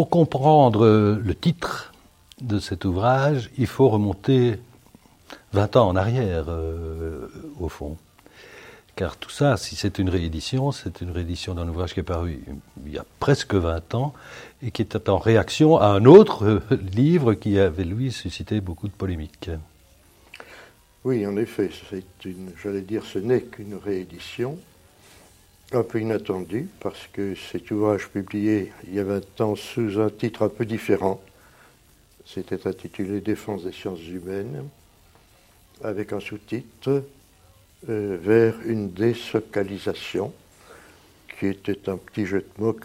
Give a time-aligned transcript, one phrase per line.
[0.00, 0.86] Pour comprendre
[1.22, 1.92] le titre
[2.40, 4.58] de cet ouvrage, il faut remonter
[5.52, 7.98] 20 ans en arrière, euh, au fond.
[8.96, 12.42] Car tout ça, si c'est une réédition, c'est une réédition d'un ouvrage qui est paru
[12.86, 14.14] il y a presque 20 ans
[14.62, 16.62] et qui était en réaction à un autre euh,
[16.94, 19.50] livre qui avait, lui, suscité beaucoup de polémiques.
[21.04, 21.68] Oui, en effet,
[22.62, 24.56] j'allais dire, ce n'est qu'une réédition,
[25.72, 30.10] un peu inattendue, parce que cet ouvrage publié il y a 20 ans sous un
[30.10, 31.20] titre un peu différent,
[32.26, 34.68] c'était intitulé Défense des sciences humaines,
[35.82, 37.04] avec un sous-titre
[37.88, 40.32] euh, vers une désocalisation,
[41.38, 42.76] qui était un petit jeu de mots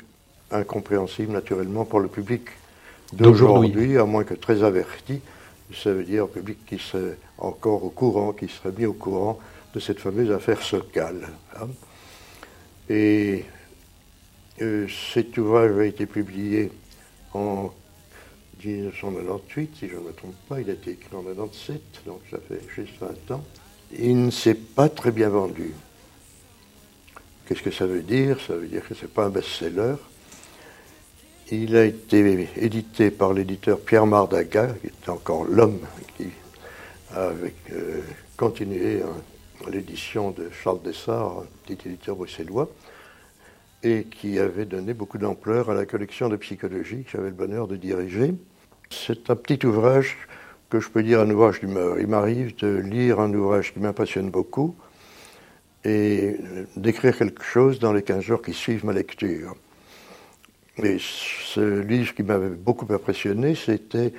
[0.52, 2.44] incompréhensible naturellement pour le public
[3.14, 5.20] d'aujourd'hui, à moins que très averti.
[5.73, 9.40] Ça veut dire un public qui serait encore au courant, qui serait mis au courant
[9.73, 11.28] de cette fameuse affaire Sokal.
[11.59, 11.67] Hein.
[12.89, 13.45] Et
[14.62, 16.71] euh, cet ouvrage a été publié
[17.34, 17.71] en
[18.63, 22.38] 1998, si je ne me trompe pas, il a été écrit en 1997, donc ça
[22.47, 23.44] fait juste 20 ans
[23.92, 25.72] il ne s'est pas très bien vendu.
[27.45, 28.39] Qu'est-ce que ça veut dire?
[28.45, 29.95] Ça veut dire que ce n'est pas un best-seller.
[31.52, 35.80] Il a été édité par l'éditeur Pierre Mardaga, qui était encore l'homme
[36.17, 36.27] qui
[37.14, 38.02] avait euh,
[38.36, 39.02] continué
[39.69, 42.69] l'édition de Charles Dessart, petit éditeur bruxellois,
[43.83, 47.67] et qui avait donné beaucoup d'ampleur à la collection de psychologie que j'avais le bonheur
[47.67, 48.33] de diriger.
[48.89, 50.17] C'est un petit ouvrage
[50.69, 51.99] que je peux dire un ouvrage d'humeur.
[51.99, 54.75] Il m'arrive de lire un ouvrage qui m'impressionne beaucoup
[55.83, 56.38] et
[56.75, 59.55] d'écrire quelque chose dans les 15 jours qui suivent ma lecture.
[60.81, 64.13] Et ce livre qui m'avait beaucoup impressionné, c'était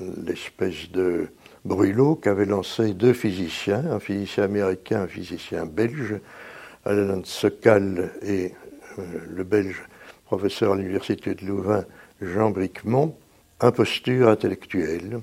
[0.00, 1.28] l'espèce de
[1.66, 6.20] brûlot qu'avaient lancé deux physiciens, un physicien américain, un physicien belge,
[6.84, 8.52] Alain Sokal et
[8.98, 9.82] euh, le belge
[10.24, 11.84] professeur à l'université de Louvain,
[12.22, 13.16] Jean Bricmont,
[13.60, 15.20] imposture intellectuelle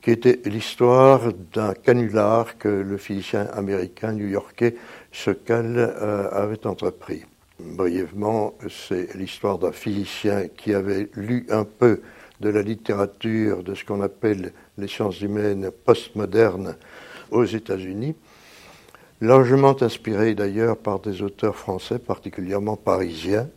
[0.00, 4.76] qui était l'histoire d'un canular que le physicien américain new-yorkais
[5.12, 7.24] Sokal euh, avait entrepris.
[7.58, 12.00] Brièvement, c'est l'histoire d'un physicien qui avait lu un peu
[12.40, 16.76] de la littérature de ce qu'on appelle les sciences humaines postmodernes
[17.30, 18.14] aux États-Unis,
[19.20, 23.48] largement inspiré d'ailleurs par des auteurs français particulièrement parisiens,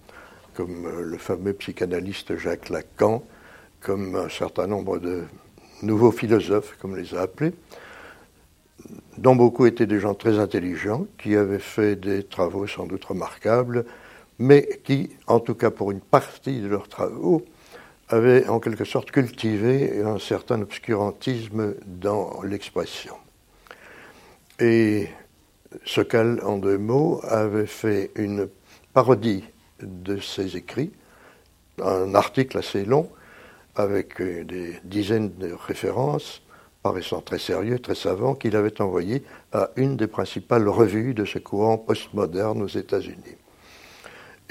[0.55, 3.23] comme euh, le fameux psychanalyste Jacques Lacan,
[3.79, 5.23] comme un certain nombre de
[5.83, 7.53] nouveaux philosophes, comme les a appelés,
[9.17, 13.85] dont beaucoup étaient des gens très intelligents, qui avaient fait des travaux sans doute remarquables,
[14.39, 17.45] mais qui, en tout cas pour une partie de leurs travaux,
[18.11, 23.15] avaient en quelque sorte cultivé un certain obscurantisme dans l'expression.
[24.59, 25.07] Et
[25.85, 28.49] Sokal, en deux mots, avait fait une
[28.93, 29.45] parodie
[29.81, 30.91] de ses écrits,
[31.81, 33.09] un article assez long,
[33.75, 36.41] avec des dizaines de références,
[36.83, 39.23] paraissant très sérieux, très savant, qu'il avait envoyé
[39.53, 43.37] à une des principales revues de ce courant postmoderne aux États-Unis.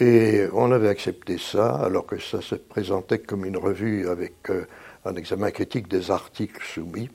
[0.01, 4.65] Et on avait accepté ça, alors que ça se présentait comme une revue avec euh,
[5.05, 7.11] un examen critique des articles soumis.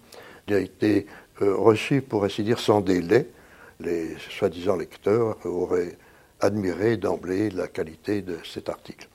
[0.48, 1.08] Il a été
[1.42, 3.28] euh, reçu, pour ainsi dire, sans délai.
[3.80, 5.98] Les soi-disant lecteurs auraient
[6.42, 9.08] admiré d'emblée la qualité de cet article.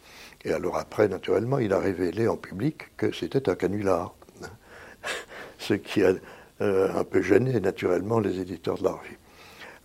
[0.44, 4.14] Et alors après, naturellement, il a révélé en public que c'était un canular.
[5.58, 6.14] Ce qui a
[6.60, 9.18] euh, un peu gêné naturellement les éditeurs de la revue.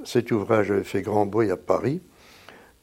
[0.04, 2.02] Cet ouvrage avait fait grand bruit à Paris,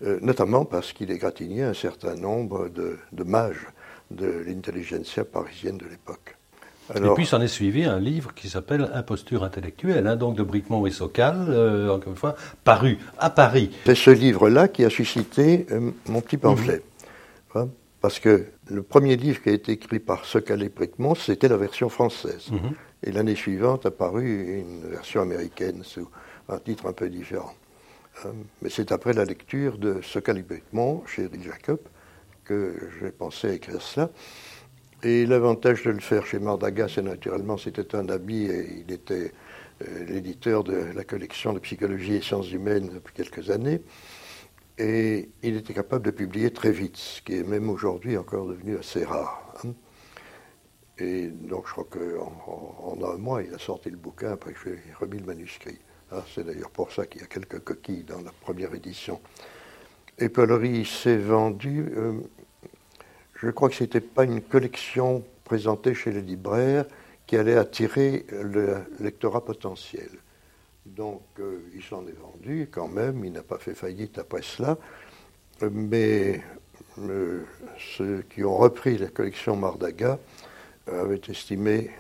[0.05, 3.67] euh, notamment parce qu'il égratignait un certain nombre de, mages
[4.11, 6.37] de l'intelligentsia parisienne de l'époque.
[6.95, 10.87] et puis s'en est suivi un livre qui s'appelle Imposture intellectuelle, hein, donc de Bricmont
[10.87, 13.71] et Socal, euh, encore une fois, paru à Paris.
[13.87, 15.67] C'est ce livre-là qui a suscité
[16.09, 16.83] mon petit pamphlet.
[17.55, 17.69] Hein,
[18.01, 20.73] parce que le premier livre qui a été écrit par Sokal et
[21.17, 22.51] c'était la version française.
[22.51, 22.73] Mhm.
[23.05, 26.09] Et l'année suivante apparut une version américaine sous
[26.49, 27.55] un titre un peu différent.
[28.25, 30.45] Hein, mais c'est après la lecture de Sokal et
[31.07, 31.81] chez Eric Jacob
[32.45, 34.11] que j'ai pensé à écrire cela.
[35.03, 39.33] Et l'avantage de le faire chez Mardaga, c'est naturellement, c'était un ami et il était
[39.83, 43.83] euh, l'éditeur de la collection de psychologie et sciences humaines depuis quelques années.
[44.79, 48.79] Et il était capable de publier très vite, ce qui est même aujourd'hui encore devenu
[48.79, 49.55] assez rare.
[49.65, 49.73] Hein.
[50.99, 54.59] Et donc je crois qu'en en, un mois, il a sorti le bouquin après que
[54.61, 55.79] j'ai remis le manuscrit.
[56.13, 56.23] Hein.
[56.35, 59.21] C'est d'ailleurs pour ça qu'il y a quelques coquilles dans la première édition.
[60.19, 62.13] Et Paulerie s'est vendu, euh,
[63.35, 66.85] je crois que ce n'était pas une collection présentée chez les libraires
[67.27, 70.11] qui allait attirer le lectorat potentiel.
[70.85, 74.77] Donc euh, il s'en est vendu quand même, il n'a pas fait faillite après cela,
[75.63, 76.43] mais
[77.97, 80.19] ceux qui ont repris la collection Mardaga
[80.87, 81.91] avaient estimé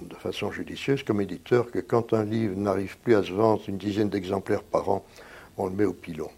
[0.00, 3.76] de façon judicieuse comme éditeur que quand un livre n'arrive plus à se vendre une
[3.76, 5.04] dizaine d'exemplaires par an,
[5.58, 6.30] on le met au pilon.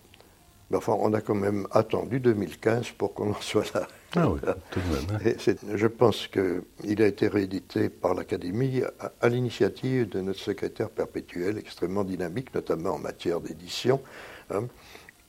[0.71, 3.89] Mais enfin, on a quand même attendu 2015 pour qu'on en soit là.
[4.17, 4.39] Ah oui,
[4.71, 5.21] tout de même.
[5.25, 5.77] Hein.
[5.77, 8.83] je pense qu'il a été réédité par l'Académie
[9.21, 14.01] à, l'initiative de notre secrétaire perpétuel, extrêmement dynamique, notamment en matière d'édition,
[14.51, 14.65] hein,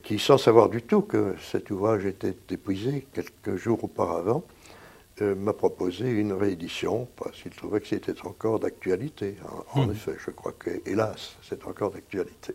[0.03, 4.43] qui, sans savoir du tout que cet ouvrage était épuisé quelques jours auparavant,
[5.21, 9.35] euh, m'a proposé une réédition parce qu'il trouvait que c'était encore d'actualité.
[9.73, 9.91] En, hmm.
[9.91, 12.53] effet, je crois que, hélas, c'est encore d'actualité.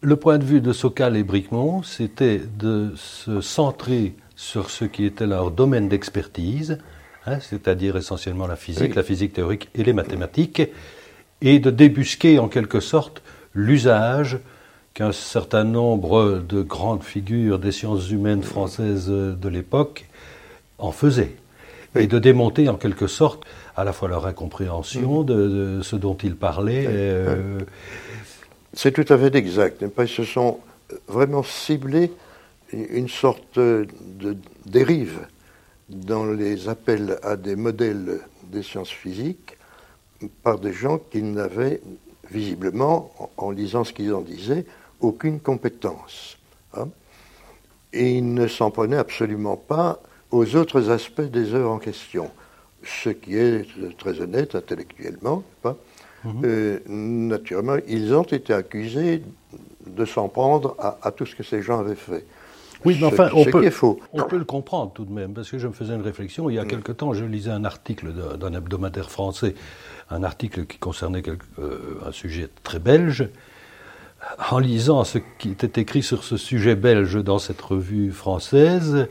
[0.00, 5.04] Le point de vue de Socal et Bricmont, c'était de se centrer sur ce qui
[5.04, 6.78] était leur domaine d'expertise,
[7.26, 10.62] hein, c'est-à-dire essentiellement la physique, la physique théorique et les mathématiques,
[11.40, 13.22] et de débusquer en quelque sorte
[13.54, 14.38] l'usage
[14.92, 20.06] qu'un certain nombre de grandes figures des sciences humaines françaises de l'époque
[20.78, 21.36] en faisaient,
[21.94, 23.44] et de démonter en quelque sorte
[23.76, 25.26] à la fois leur incompréhension mm.
[25.26, 26.86] de, ce dont ils parlaient.
[26.88, 27.60] Euh,
[28.72, 29.84] C'est tout à fait exact.
[29.98, 30.60] Ils se sont
[31.08, 32.12] vraiment ciblés
[32.72, 34.36] une sorte de
[34.66, 35.26] dérive
[35.88, 39.56] dans les appels à des modèles des sciences physiques
[40.42, 41.80] par des gens qui n'avaient
[42.30, 44.64] visiblement, en lisant ce qu'ils en disaient,
[45.00, 46.38] aucune compétence.
[46.74, 46.88] Hein.
[47.92, 50.00] Et ils ne s'en prenaient absolument pas
[50.34, 52.30] aux autres aspects des œuvres en question,
[52.82, 53.66] ce qui est
[53.96, 55.44] très honnête intellectuellement.
[55.62, 55.76] Pas
[56.24, 56.42] mhm.
[56.44, 59.22] euh, naturellement, ils ont été accusés
[59.86, 62.26] de s'en prendre à, tout ce que ces gens avaient fait.
[62.84, 63.70] Oui, mais enfin, on, peut,
[64.12, 66.50] on peut le comprendre tout de même, parce que je me faisais une réflexion.
[66.50, 66.68] Il y a mm.
[66.68, 69.54] quelque temps, je lisais un article d'un hebdomadaire français,
[70.10, 71.22] un article qui concernait
[71.58, 73.28] euh, un sujet très belge.
[74.50, 79.06] En lisant ce qui était écrit sur ce sujet belge dans cette revue française,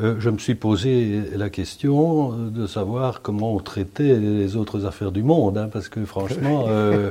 [0.00, 5.12] euh, je me suis posé la question de savoir comment on traitait les autres affaires
[5.12, 7.10] du monde, hein, parce que franchement, euh,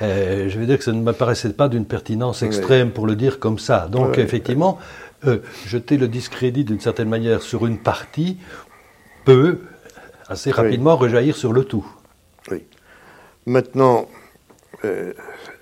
[0.00, 3.58] je vais dire que ça ne m'apparaissait pas d'une pertinence extrême pour le dire comme
[3.58, 3.88] ça.
[3.90, 4.78] Donc effectivement,
[5.26, 8.38] euh, jeter le discrédit d'une certaine manière sur une partie
[9.26, 9.60] peut
[10.28, 11.86] assez rapidement rejaillir sur le tout.
[12.50, 12.64] Oui.
[13.44, 14.08] Maintenant,
[14.84, 15.12] euh,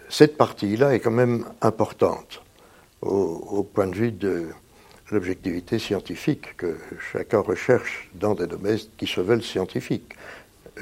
[0.09, 2.43] cette partie-là est quand même importante
[3.03, 4.49] au, point de vue de
[5.11, 6.77] l'objectivité scientifique que
[7.13, 10.15] chacun recherche dans des domaines qui se veulent scientifiques,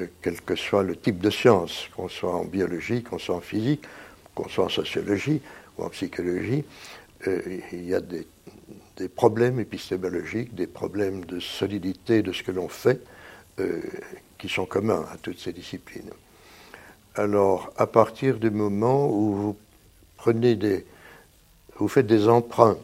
[0.00, 3.40] euh, quel que soit le type de science, qu'on soit en biologie, qu'on soit en
[3.40, 3.82] physique,
[4.34, 5.42] qu'on soit en sociologie
[5.78, 6.64] ou en psychologie.
[7.26, 8.26] il y a des
[8.96, 13.00] des problèmes épistémologiques, des problèmes de solidité de ce que l'on fait,
[13.60, 13.80] euh,
[14.38, 16.10] qui sont communs à toutes ces disciplines.
[17.16, 19.56] Alors, à partir du moment où vous
[20.16, 20.84] prenez des,
[21.76, 22.78] vous faites des emprunts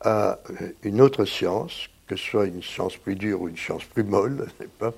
[0.00, 0.38] à
[0.82, 4.48] une autre science, que ce soit une science plus dure ou une science plus molle,
[4.78, 4.94] pas,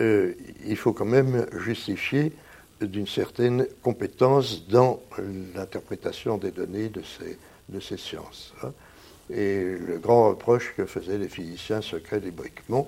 [0.00, 0.34] euh,
[0.66, 2.32] il faut quand même justifier
[2.80, 5.00] d'une certaine compétence dans
[5.54, 8.52] l'interprétation des données de ces, de ces sciences.
[8.62, 8.72] Hein
[9.30, 12.86] et le grand reproche que faisaient les physiciens secrets des Bricmont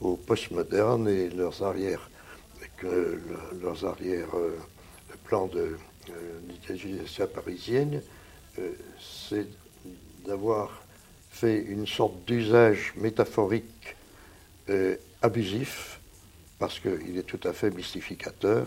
[0.00, 2.10] aux postmodernes et leurs arrières,
[2.76, 3.20] que
[3.62, 4.56] leurs arrières euh,
[5.26, 5.76] plans de
[6.10, 8.00] euh, parisienne,
[8.58, 8.70] euh,
[9.00, 9.46] c'est
[10.26, 10.70] d'avoir
[11.30, 13.96] fait une sorte d'usage métaphorique
[14.70, 16.00] euh, abusif,
[16.58, 18.66] parce qu'il est tout à fait mystificateur,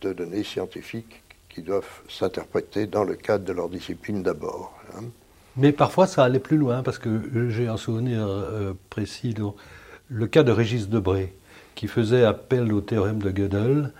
[0.00, 4.74] de données scientifiques qui doivent s'interpréter dans le cadre de leur discipline d'abord.
[4.94, 5.04] Hein.
[5.56, 8.26] Mais parfois, ça allait plus loin, parce que j'ai un souvenir
[8.88, 9.34] précis,
[10.08, 11.34] le cas de Régis Debré,
[11.80, 13.90] qui faisait appel au théorème de Gödel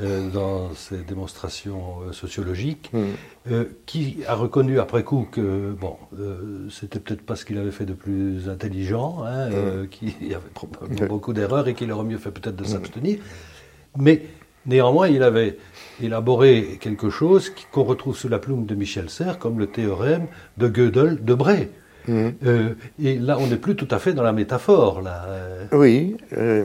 [0.00, 3.64] euh, dans ses démonstrations euh, sociologiques, hmm.
[3.84, 5.98] qui a reconnu après coup que, bon,
[6.70, 9.88] c'était peut-être pas ce qu'il avait fait de plus intelligent, hein, hmm.
[9.88, 12.68] qu'il y avait probablement beaucoup d'erreurs et qu'il aurait mieux fait peut-être de hmm.
[12.68, 13.18] s'abstenir,
[13.98, 14.22] mais
[14.64, 15.58] néanmoins, il avait
[16.00, 20.26] élaborer quelque chose qu'on retrouve sous la plume de Michel Serres comme le théorème
[20.56, 21.68] de Gödel de Bray.
[22.08, 25.02] Euh, et là, on n'est plus tout à fait dans la métaphore.
[25.02, 25.26] Là.
[25.72, 26.64] Oui, euh,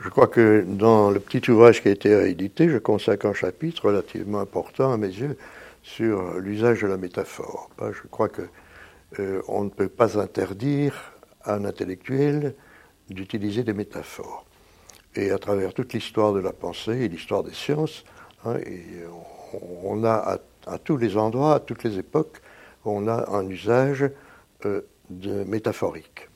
[0.00, 3.86] je crois que dans le petit ouvrage qui a été édité, je consacre un chapitre
[3.86, 5.36] relativement important à mes yeux
[5.82, 7.70] sur l'usage de la métaphore.
[7.80, 8.42] Je crois que
[9.18, 10.94] euh, on ne peut pas interdire
[11.44, 12.54] à un intellectuel
[13.10, 14.44] d'utiliser des métaphores
[15.14, 18.04] et à travers toute l'histoire de la pensée et l'histoire des sciences.
[18.44, 18.56] Hein,
[19.84, 22.40] on, a à, tous les endroits, à toutes les époques,
[22.84, 24.10] on a un usage
[24.64, 24.82] euh,
[25.46, 26.28] métaphorique.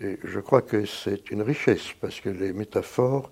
[0.00, 3.30] Et je crois que c'est une richesse parce que les métaphores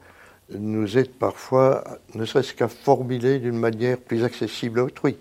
[0.50, 5.16] nous aident parfois, ne serait-ce qu'à formuler d'une manière plus accessible à autrui.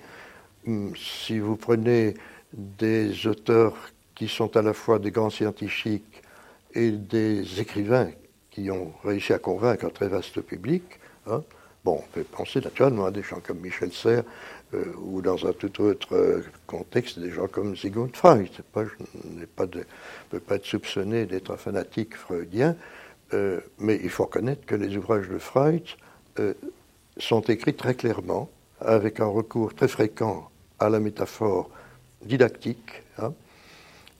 [0.65, 2.15] Hum, si vous prenez
[2.53, 3.75] des auteurs
[4.15, 6.23] qui sont à la fois des grands scientifiques
[6.73, 8.09] et des écrivains
[8.51, 10.83] qui ont réussi à convaincre un très vaste public.
[11.27, 11.43] Hein.
[11.85, 14.23] On peut penser naturellement à des gens comme Michel Serres
[14.73, 18.49] euh, ou dans un tout autre euh, contexte des gens comme Sigmund Freud.
[18.75, 19.45] Je ne
[20.29, 22.75] peux pas être soupçonné d'être un fanatique freudien,
[23.33, 25.83] euh, mais il faut reconnaître que les ouvrages de Freud
[27.15, 28.49] sont écrits très clairement,
[28.81, 31.69] avec un recours très fréquent à la métaphore
[32.25, 33.33] didactique, hein,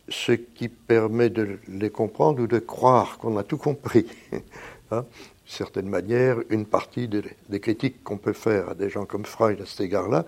[0.08, 4.08] ce qui permet de les comprendre ou de croire qu'on a tout compris.
[4.92, 5.06] hein.
[5.46, 9.66] certaine manière, une partie des critiques qu'on peut faire à des gens comme Freud à
[9.66, 10.26] cet égard-là,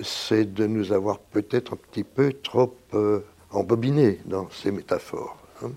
[0.00, 3.20] c'est de nous avoir peut-être un petit peu trop euh,
[3.50, 5.38] embobinés dans ces métaphores.
[5.62, 5.70] Hein.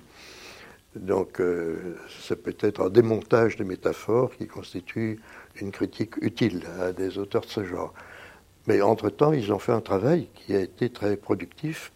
[0.96, 5.20] Donc, euh, c'est peut-être un démontage des métaphores qui constitue
[5.62, 7.94] une critique utile à des auteurs de ce genre.
[8.68, 11.92] Mais entre-temps, ils ont fait un travail qui a été très productif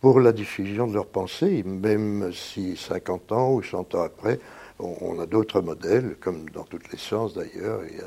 [0.00, 4.40] pour la diffusion de leurs pensées, même si 50 ans ou 100 ans après,
[4.82, 8.06] on, a d'autres modèles, comme dans toutes les sciences d'ailleurs, il y a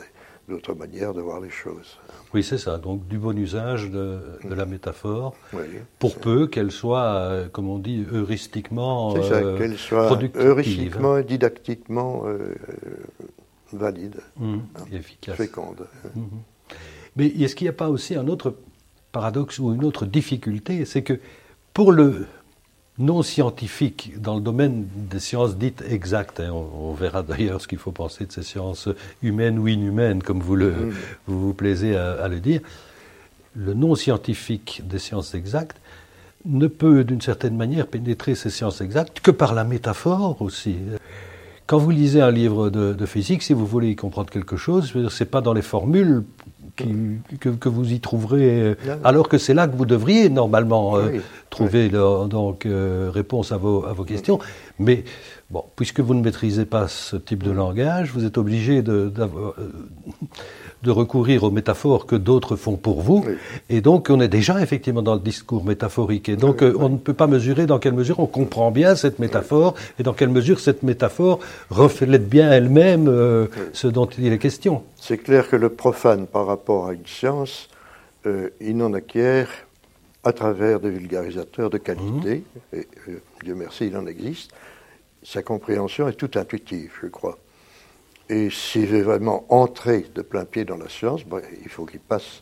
[0.49, 1.97] d'autres manières de voir les choses.
[2.33, 2.77] Oui, c'est ça.
[2.77, 5.35] Donc du bon usage de, la métaphore,
[5.99, 11.17] pour peu qu'elle soit, euh, comme on dit, heuristiquement C'est ça, euh, qu'elle soit heuristiquement
[11.17, 12.55] et didactiquement euh,
[13.71, 14.57] valide, mmh,
[14.91, 15.35] efficace.
[15.35, 15.87] féconde.
[16.15, 16.21] Mmh.
[17.15, 18.55] Mais est-ce qu'il n'y a pas aussi un autre
[19.11, 20.85] paradoxe ou une autre difficulté?
[20.85, 21.19] C'est que
[21.73, 22.25] pour le
[22.99, 27.79] non scientifique dans le domaine des sciences dites exactes, hein, on, verra d'ailleurs ce qu'il
[27.79, 28.87] faut penser de ces sciences
[29.23, 30.93] humaines ou inhumaines, comme vous, le, mm.
[31.27, 32.61] vous, plaisez à, le dire,
[33.55, 35.77] le non scientifique des sciences exactes
[36.45, 40.75] ne peut d'une certaine manière pénétrer ces sciences exactes que par la métaphore aussi.
[41.65, 44.91] Quand vous lisez un livre de, de physique, si vous voulez y comprendre quelque chose,
[44.91, 46.23] ce n'est pas dans les formules
[46.75, 51.89] que, vous y trouverez, euh, alors que c'est là que vous devriez normalement euh, trouver
[51.89, 54.39] donc euh, réponse à vos, à vos questions.
[54.79, 55.03] Mais
[55.51, 59.11] bon, puisque vous ne maîtrisez pas ce type de langage, vous êtes obligé de,
[60.83, 63.25] de recourir aux métaphores que d'autres font pour vous.
[63.69, 66.29] Et donc, on est déjà effectivement dans le discours métaphorique.
[66.29, 69.75] Et donc, on ne peut pas mesurer dans quelle mesure on comprend bien cette métaphore
[69.99, 74.83] et dans quelle mesure cette métaphore reflète bien elle-même euh, ce dont il est question.
[74.99, 77.69] C'est clair que le profane, par rapport à une science,
[78.25, 79.49] euh, il n'en acquiert
[80.23, 82.75] à travers des vulgarisateurs de qualité, mmh.
[82.75, 84.51] et euh, Dieu merci, il en existe,
[85.21, 87.37] sa compréhension est toute intuitive, je crois.
[88.33, 91.21] Et s'il veut vraiment entrer de plein pied dans la science,
[91.63, 92.41] il faut qu'il passe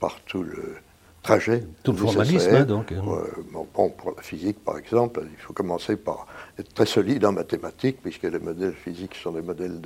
[0.00, 0.76] par tout le
[1.22, 1.64] trajet.
[1.82, 2.92] Tout le formalisme, hein, donc.
[2.92, 3.02] Hein.
[3.50, 6.26] bon, pour la physique, par exemple, il faut commencer par
[6.58, 9.80] être très solide en mathématiques, puisque les modèles physiques sont des modèles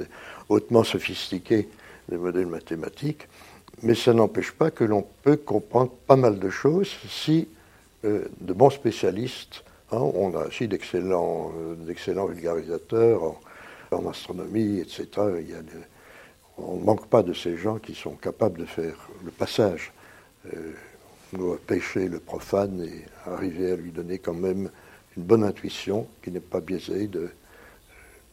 [0.48, 1.68] hautement sophistiqués,
[2.08, 3.28] des modèles mathématiques.
[3.82, 7.46] Mais ça n'empêche pas que l'on peut comprendre pas mal de choses si
[8.04, 9.62] euh, de bons spécialistes,
[9.92, 13.40] hein, on a aussi d'excellents euh, vulgarisateurs en,
[13.92, 15.06] en astronomie, etc.
[15.40, 15.54] Il
[16.58, 19.92] on ne manque pas de ces gens qui sont capables de faire le passage,
[20.54, 24.70] euh, pêcher le profane et arriver à lui donner quand même
[25.16, 27.30] une bonne intuition qui n'est pas biaisée de,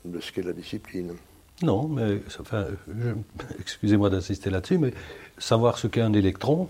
[0.05, 1.13] de ce qu'est la discipline.
[1.61, 2.67] Non, mais enfin,
[3.59, 4.93] excusez-moi d'insister là-dessus, mais
[5.37, 6.69] savoir ce qu'est un électron,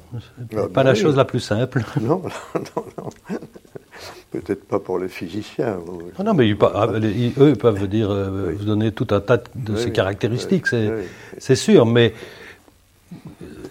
[0.51, 1.83] n'est ah, pas la chose la plus simple.
[2.01, 2.23] Non,
[2.55, 3.09] non, non.
[4.31, 5.79] Peut-être pas pour les physiciens.
[6.17, 6.87] Ah non, mais ah,
[7.39, 10.67] eux peuvent dire, euh, vous donner tout un tas de ces caractéristiques,
[11.37, 12.13] c'est sûr, mais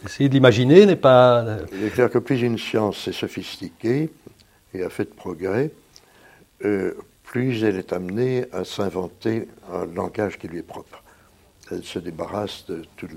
[0.04, 1.44] essayer d'imaginer n'est pas.
[1.72, 4.10] Il est clair que plus une science est sophistiquée
[4.74, 5.70] et a fait de progrès,
[6.64, 11.02] euh, plus elle est amenée à s'inventer un langage qui lui est propre.
[11.70, 13.08] Elle se débarrasse de tous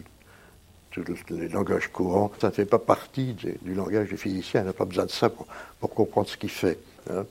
[1.29, 2.31] les langages courants.
[2.39, 4.61] Ça ne fait pas partie du, langage du physicien.
[4.61, 5.47] Elle n'a pas besoin de ça pour,
[5.79, 6.77] pour comprendre ce qu'il fait.
[7.09, 7.25] Hein.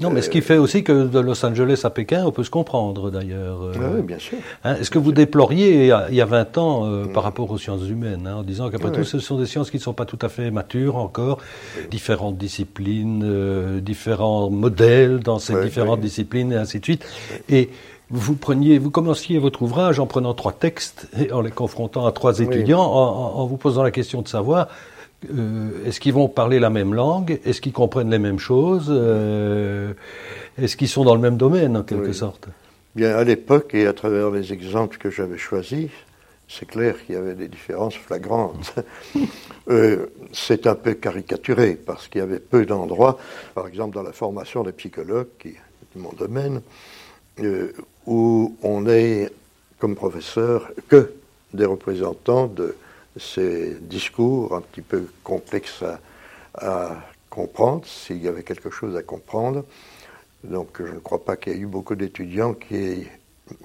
[0.00, 2.50] Non, mais ce qui fait aussi que de Los Angeles à Pékin, on peut se
[2.50, 3.62] comprendre d'ailleurs.
[3.62, 3.94] Euh.
[3.94, 4.38] oui, bien sûr.
[4.64, 7.88] Hein, est-ce que vous déploriez il y a 20 ans euh, par rapport aux sciences
[7.88, 10.18] humaines, hein, en disant qu'après tout, ce sont des sciences qui ne sont pas tout
[10.20, 11.38] à fait matures encore,
[11.90, 17.06] différentes disciplines, euh, différents modèles dans ces différentes disciplines et ainsi de suite.
[17.48, 17.70] Et
[18.10, 22.12] vous preniez, vous commenciez votre ouvrage en prenant trois textes et en les confrontant à
[22.12, 24.68] trois étudiants, en, vous posant la question de savoir
[25.24, 27.40] euh, est-ce qu'ils vont parler la même langue?
[27.44, 28.88] Est-ce qu'ils comprennent les mêmes choses?
[28.90, 29.94] Euh,
[30.58, 32.48] Est-ce qu'ils sont dans le même domaine, en quelque sorte?
[32.94, 35.90] Bien, à l'époque, et à travers les exemples que j'avais choisis,
[36.48, 38.74] c'est clair qu'il y avait des différences flagrantes.
[39.68, 43.18] euh, c'est un peu caricaturé, parce qu'il y avait peu d'endroits,
[43.54, 45.56] par exemple dans la formation des psychologues, qui est
[45.96, 46.60] mon domaine,
[48.06, 49.30] où on est,
[49.78, 51.12] comme professeur, que
[51.52, 52.76] des représentants de
[53.18, 55.84] ces discours un petit peu complexes
[56.54, 56.96] à,
[57.28, 59.64] comprendre, s'il y avait quelque chose à comprendre.
[60.44, 63.06] Donc je ne crois pas qu'il y ait eu beaucoup d'étudiants qui,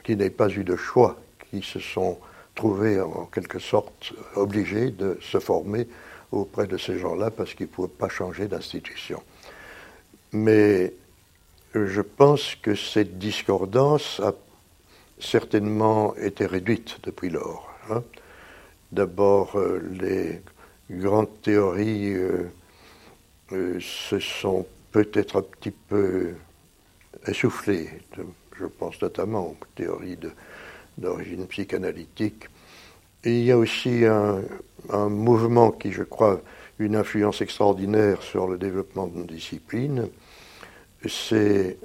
[0.03, 1.17] qui n'aient pas eu de choix,
[1.50, 2.17] qui se sont
[2.53, 5.88] trouvés en quelque sorte obligés de se former
[6.31, 9.24] auprès de ces gens-là parce qu'ils ne pouvaient pas changer d'institution.
[10.34, 10.93] Mais
[11.74, 14.34] je pense que cette discordance a
[15.20, 17.74] certainement été réduite depuis lors.
[17.89, 18.03] Hein.
[18.91, 20.41] D'abord, euh, les
[20.89, 22.51] grandes théories euh,
[23.53, 26.33] euh, se sont peut-être un petit peu
[27.25, 27.89] essoufflées.
[28.60, 30.17] Je pense notamment aux théories
[30.98, 32.50] d'origine psychanalytique.
[33.24, 34.41] Il y a aussi un,
[34.89, 36.41] un, mouvement qui, je crois,
[36.77, 40.10] une influence extraordinaire sur le développement de nos disciplines,
[41.07, 41.77] c'est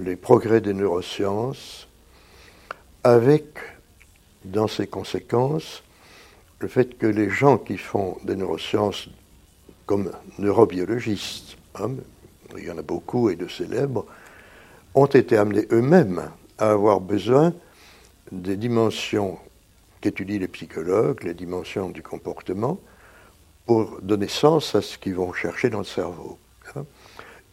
[0.00, 1.88] les progrès des neurosciences,
[3.02, 3.46] avec,
[4.44, 5.82] dans ses conséquences,
[6.62, 9.08] le fait que les gens qui font des neurosciences
[9.84, 11.90] comme neurobiologistes, hein,
[12.56, 14.06] il y en a beaucoup et de célèbres,
[14.94, 17.52] ont été amenés eux-mêmes à avoir besoin
[18.30, 19.38] des dimensions
[20.00, 22.78] qu'étudient les psychologues, les dimensions du comportement,
[23.66, 26.38] pour donner sens à ce qu'ils vont chercher dans le cerveau.
[26.76, 26.84] Hein.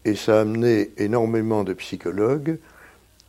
[0.06, 2.60] Et ça a amené énormément de psychologues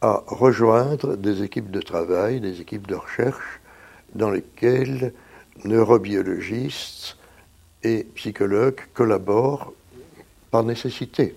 [0.02, 3.60] à rejoindre des équipes de travail, des équipes de recherche
[4.14, 5.12] dans lesquelles
[5.64, 7.16] neurobiologistes
[7.82, 9.72] et psychologues collaborent
[10.50, 11.34] par nécessité.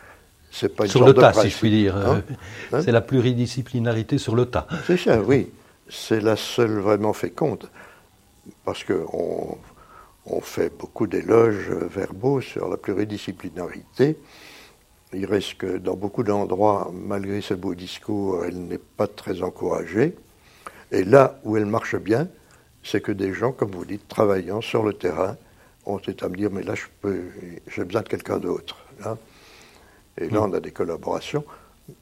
[0.50, 1.96] C'est pas une sur le tas, si je puis dire.
[1.96, 2.22] Hein
[2.72, 4.66] hein c'est la pluridisciplinarité sur le tas.
[4.86, 5.50] C'est ça, oui.
[5.88, 7.68] C'est la seule vraiment féconde.
[8.64, 9.58] Parce qu'on on
[10.40, 14.18] fait beaucoup d'éloges verbaux sur la pluridisciplinarité.
[15.12, 20.16] Il reste que dans beaucoup d'endroits, malgré ce beau discours, elle n'est pas très encouragée.
[20.90, 22.28] Et là où elle marche bien,
[22.82, 25.36] c'est que des gens, comme vous dites, travaillant sur le terrain,
[25.84, 27.22] ont été à me dire, mais là, je peux,
[27.68, 28.76] j'ai besoin de quelqu'un d'autre.
[29.04, 29.16] Hein.
[30.18, 31.44] Et là, on a des collaborations.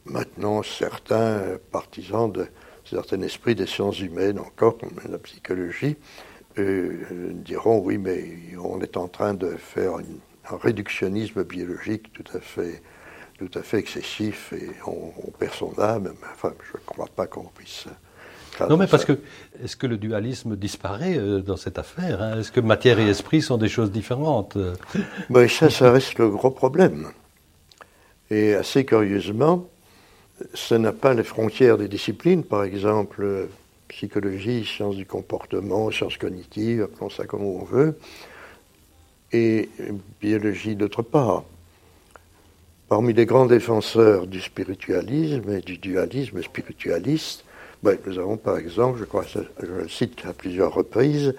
[0.07, 2.47] Maintenant, certains partisans de
[2.85, 5.97] certains esprits des sciences humaines, encore comme la psychologie,
[6.59, 8.25] euh, diront oui, mais
[8.63, 12.83] on est en train de faire un réductionnisme biologique tout à fait,
[13.39, 16.13] tout à fait excessif et on, perd son âme.
[16.33, 17.87] Enfin, je ne crois pas qu'on puisse.
[18.71, 19.19] Non, mais parce que
[19.65, 22.39] est-ce que le dualisme disparaît euh, dans cette affaire hein?
[22.39, 24.57] Est-ce que matière et esprit sont des choses différentes?
[25.31, 27.09] Mais Ça, ça reste le gros problème.
[28.31, 29.69] Et assez curieusement,
[30.55, 33.49] ce n'a pas les frontières des disciplines, par exemple
[33.95, 37.97] psychologie, sciences du comportement, sciences cognitives, appelons ça comme on veut,
[39.33, 39.69] et
[40.21, 41.45] biologie d'autre part.
[42.89, 47.45] Parmi les grands défenseurs du spiritualisme et du dualisme spiritualiste,
[47.83, 51.35] ben, nous avons par exemple, je crois, je le cite à plusieurs reprises,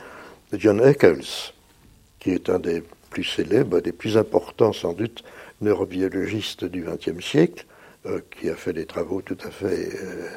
[0.54, 1.54] John Eccles,
[2.20, 5.24] qui est un des plus célèbres, des plus importants sans doute
[5.62, 7.66] neurobiologiste du XXe siècle,
[8.06, 10.28] euh, qui a fait des travaux tout à fait euh,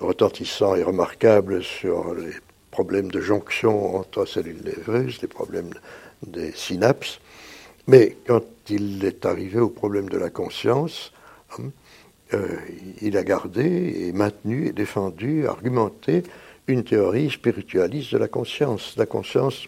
[0.00, 2.32] retentissants et remarquables sur les
[2.70, 5.70] problèmes de jonction entre cellules névreuses, les problèmes
[6.26, 7.20] des synapses.
[7.86, 11.12] Mais quand il est arrivé au problème de la conscience,
[11.58, 11.70] hein,
[12.34, 12.56] euh,
[13.00, 16.22] il a gardé et maintenu et défendu, argumenté
[16.66, 18.94] une théorie spiritualiste de la conscience.
[18.98, 19.66] La conscience,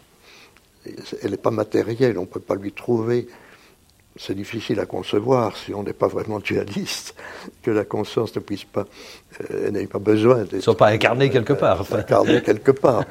[1.23, 3.27] elle n'est pas matérielle, on ne peut pas lui trouver
[4.17, 7.15] c'est difficile à concevoir si on n'est pas vraiment dualiste,
[7.63, 8.87] que la conscience ne puisse pas,
[9.51, 10.55] euh, n'ait pas besoin d'être.
[10.55, 11.81] ne sont pas incarnés quelque part.
[11.81, 11.99] Enfin.
[11.99, 13.05] Incarnés quelque part.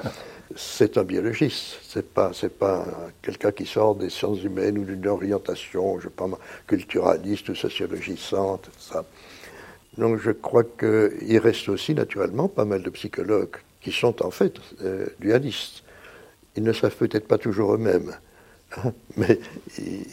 [0.56, 2.84] C'est un biologiste, c'est pas, c'est pas
[3.22, 6.26] quelqu'un qui sort des sciences humaines ou d'une orientation, je sais pas,
[6.66, 9.06] culturaliste ou sociologisante, ça.
[9.98, 14.54] Donc je crois qu'il reste aussi naturellement pas mal de psychologues qui sont en fait
[14.82, 15.84] euh, dualistes.
[16.56, 18.16] Ils ne savent peut-être pas toujours eux-mêmes,
[18.78, 19.40] hein, mais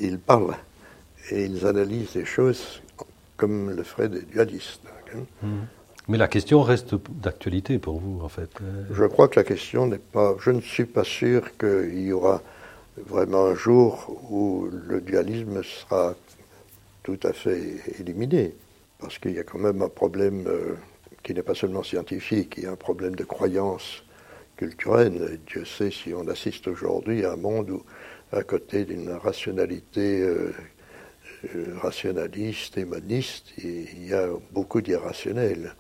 [0.05, 0.55] ils parlent
[1.31, 2.83] et ils analysent les choses
[3.37, 4.81] comme le feraient des dualistes.
[5.43, 5.67] Mhm.
[6.09, 8.51] Mais la question reste d'actualité pour vous, en fait.
[8.93, 10.37] Je crois que la question n'est pas.
[10.41, 12.43] Je ne suis pas sûr qu'il y aura
[13.07, 16.15] vraiment un jour où le dualisme sera
[17.03, 18.55] tout à fait éliminé.
[18.99, 20.75] Parce qu'il y a quand même un problème euh,
[21.23, 24.05] qui n'est pas seulement scientifique, il y a un problème de croyance
[24.57, 25.41] culturelle.
[25.47, 27.83] Dieu sait si on assiste aujourd'hui à un monde où,
[28.33, 30.23] à côté d'une rationalité
[31.55, 35.75] euh, euh, rationaliste, humaniste, il y a beaucoup d'irrationnel.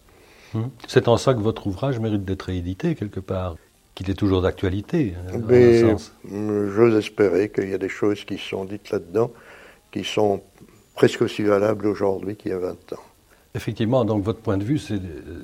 [0.54, 0.70] Hum.
[0.86, 3.56] C'est en ça que votre ouvrage mérite d'être réédité quelque part,
[3.94, 5.14] qu'il est toujours d'actualité.
[5.28, 5.82] Hein, Mais
[6.30, 9.30] j'ose espérer qu'il y a des choses qui sont dites là-dedans
[9.96, 10.42] qui sont
[10.94, 13.04] presque aussi valables aujourd'hui qu'il y a 20 ans.
[13.54, 15.00] Effectivement, donc votre point de vue, c'est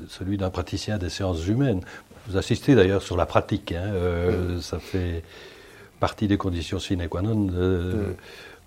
[0.09, 1.81] celui d'un praticien des sciences humaines.
[2.29, 3.73] Vous assistez d'ailleurs sur la pratique.
[3.73, 5.23] Hein, euh, Ça fait
[6.01, 7.47] partie des conditions sine qua non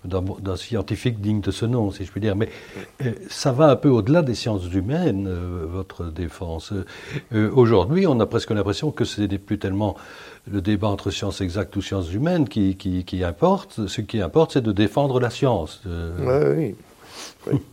[0.06, 2.36] d'un scientifique digne de ce nom, si je puis dire.
[2.36, 2.48] Mais
[3.04, 6.72] euh, ça va un peu au-delà des sciences humaines, euh, votre défense.
[7.32, 9.96] Aujourd'hui, on a presque l'impression que ce n'est plus tellement
[10.50, 13.86] le débat entre sciences exactes ou sciences humaines qui, importe.
[13.86, 15.82] Ce qui importe, c'est de défendre la science.
[16.18, 16.74] oui.
[17.46, 17.60] oui.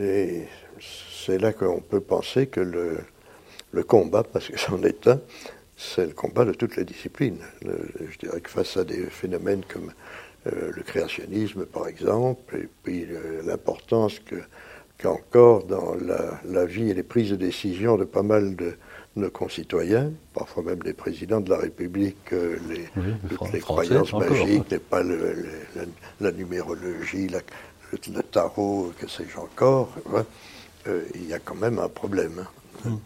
[0.00, 0.48] Et
[0.80, 5.20] c'est là qu'on peut penser que le combat, parce que c'en est un,
[5.76, 7.38] c'est le combat de toutes les disciplines.
[7.62, 9.92] je dirais que face à des phénomènes comme
[10.46, 14.36] euh, le créationnisme, par exemple, et puis euh, l'importance que
[14.98, 15.94] qu'encore dans
[16.44, 18.76] la, vie et les prises de décision de pas mal de
[19.16, 22.86] nos concitoyens, parfois même des présidents de la République, euh, les,
[23.52, 30.24] les, croyances magiques, n'est pas la, numérologie, le, tarot, que sais-je encore, hein,
[31.14, 32.44] il y a quand même un problème.
[32.84, 32.90] Hein.
[32.90, 32.96] Hmm.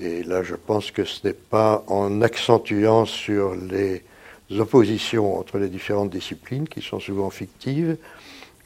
[0.00, 4.02] Et là, je pense que ce n'est pas en accentuant sur les
[4.56, 7.96] oppositions entre les différentes disciplines, qui sont souvent fictives,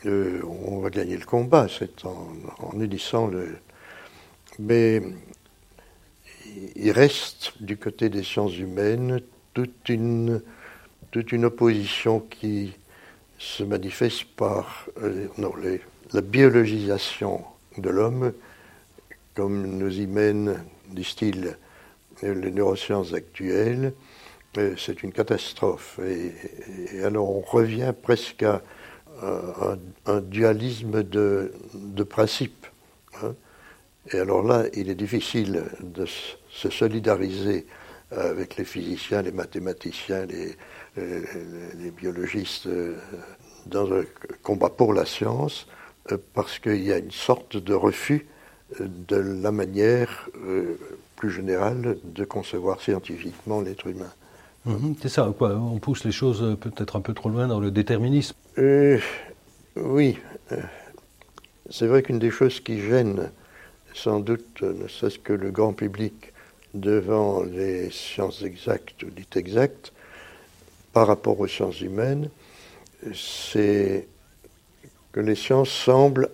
[0.07, 1.67] euh, on va gagner le combat.
[1.69, 3.57] C'est en, unissant le.
[4.59, 5.03] Mais
[6.77, 9.21] il reste du côté des sciences humaines
[9.55, 10.43] toute une,
[11.11, 12.73] toute une opposition qui
[13.39, 15.29] se manifeste par euh,
[16.13, 17.45] la biologisation
[17.79, 18.33] de l'homme,
[19.35, 21.57] comme nous y mène disent-ils,
[22.23, 23.93] les neurosciences actuelles,
[24.55, 25.99] c'est une catastrophe.
[26.01, 28.63] Et, alors on revient presque à
[30.07, 32.67] un, dualisme de, de principe.
[33.23, 33.35] Hein.
[34.11, 36.07] Et alors là, il est difficile de
[36.51, 37.67] se solidariser
[38.11, 40.57] avec les physiciens, les mathématiciens, les,
[41.97, 42.97] biologistes euh,
[43.67, 44.03] dans un
[44.43, 45.67] combat pour la science,
[46.11, 48.27] euh, parce qu'il y a une sorte de refus
[48.79, 50.79] de la manière euh,
[51.17, 54.13] plus générale de concevoir scientifiquement l'être humain.
[54.65, 55.33] Mhm, c'est ça.
[55.41, 58.37] On pousse les choses euh, peut-être un peu trop loin dans le déterminisme.
[58.59, 58.99] Euh,
[59.77, 60.19] oui.
[61.71, 63.31] C'est vrai qu'une des choses qui gêne,
[63.95, 66.33] sans doute, ne serait-ce que le grand public
[66.75, 69.93] devant les sciences exactes ou dites exactes,
[70.93, 72.29] par rapport aux sciences humaines,
[73.15, 74.07] c'est
[75.13, 76.29] que les sciences semblent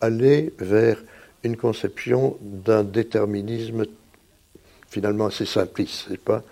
[0.00, 1.02] aller vers
[1.44, 3.84] une conception d'un déterminisme
[4.88, 6.06] finalement assez simpliste.
[6.08, 6.42] C'est pas?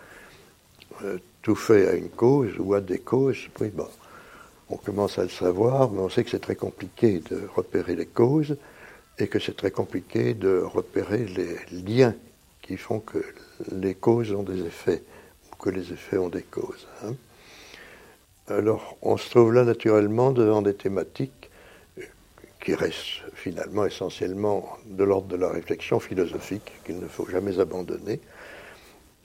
[1.04, 3.48] Euh, tout fait à une cause ou à des causes.
[3.74, 3.88] Bon,
[4.68, 8.06] on commence à le savoir, mais on sait que c'est très compliqué de repérer les
[8.06, 8.56] causes
[9.18, 12.14] et que c'est très compliqué de repérer les liens
[12.62, 13.24] qui font que
[13.72, 15.02] les causes ont des effets
[15.50, 16.86] ou que les effets ont des causes.
[17.04, 17.14] Hein.
[18.48, 21.50] Alors, on se trouve là naturellement devant des thématiques
[22.62, 28.20] qui reste finalement essentiellement de l'ordre de la réflexion philosophique qu'il ne faut jamais abandonner.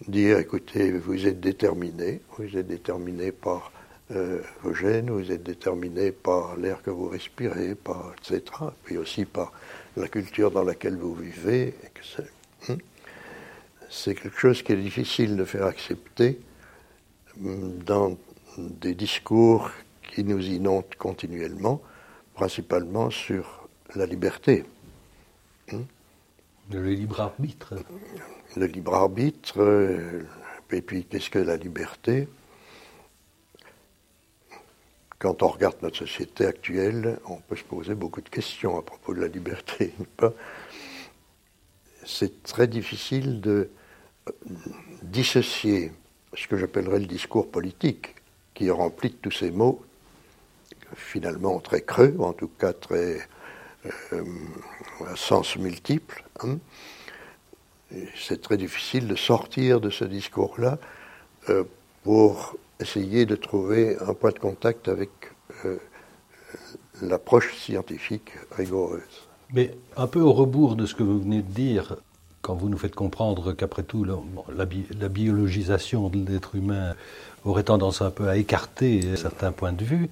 [0.08, 3.72] Dire, écoutez, vous êtes déterminé, vous êtes déterminé par
[4.12, 8.42] euh, vos gènes, vous êtes déterminé par l'air que vous respirez, par, etc.,
[8.84, 9.52] puis aussi par
[9.96, 11.74] la culture dans laquelle vous vivez.
[12.70, 12.78] Hein.
[13.90, 16.40] C'est quelque chose qui est difficile de faire accepter
[17.42, 18.18] hum, dans
[18.58, 19.72] des discours
[20.04, 21.82] qui nous inondent continuellement
[22.34, 24.66] principalement sur la liberté.
[25.72, 25.84] Hmm?
[26.72, 27.76] le libre arbitre.
[28.56, 30.24] Le libre arbitre, euh,
[30.72, 32.28] et puis qu'est-ce que la liberté?
[35.20, 39.14] Quand on regarde notre société actuelle, on peut se poser beaucoup de questions à propos
[39.14, 39.94] de la liberté.
[42.06, 43.70] C'est très difficile de
[44.28, 44.32] euh,
[45.02, 45.92] dissocier
[46.34, 48.16] ce que j'appellerais le discours politique,
[48.54, 49.84] qui est rempli de tous ces mots
[50.96, 53.28] finalement très creux, en tout cas très
[54.14, 54.24] euh,
[55.08, 56.24] à sens multiple.
[56.42, 56.60] Hein.
[58.16, 60.78] C'est très difficile de sortir de ce discours-là
[61.50, 61.64] euh,
[62.04, 65.10] pour essayer de trouver un point de contact avec
[65.66, 65.78] euh,
[67.02, 69.28] l'approche scientifique rigoureuse.
[69.54, 71.96] Mais un peu au rebours de ce que vous venez de dire,
[72.42, 74.18] quand vous nous faites comprendre qu'après tout, la,
[74.56, 76.96] la, biologisation de l'être humain
[77.44, 80.10] aurait tendance un peu à écarter certains points de vue,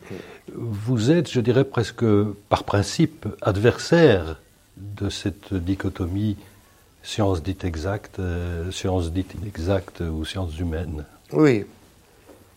[0.53, 2.05] vous êtes, je dirais presque
[2.49, 4.39] par principe, adversaire
[4.77, 6.37] de cette dichotomie
[7.03, 11.05] science dite exacte, euh, science dite inexacte ou sciences humaines.
[11.31, 11.65] Oui.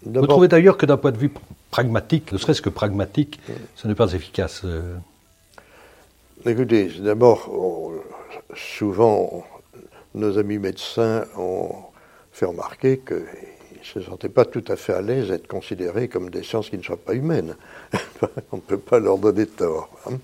[0.04, 1.32] Vous trouvez d'ailleurs que d'un point de vue
[1.70, 3.40] pragmatique, ne serait-ce que pragmatique,
[3.74, 4.96] ce n'est pas efficace euh
[6.44, 7.50] Écoutez, d'abord,
[8.54, 9.44] souvent,
[10.14, 11.72] nos amis médecins ont
[12.30, 13.24] fait remarquer que
[13.96, 16.78] ne se sentaient pas tout à fait à l'aise d'être considérés comme des sciences qui
[16.78, 17.56] ne soient pas humaines.
[18.52, 19.90] On ne peut pas leur donner tort.
[20.06, 20.18] Hein.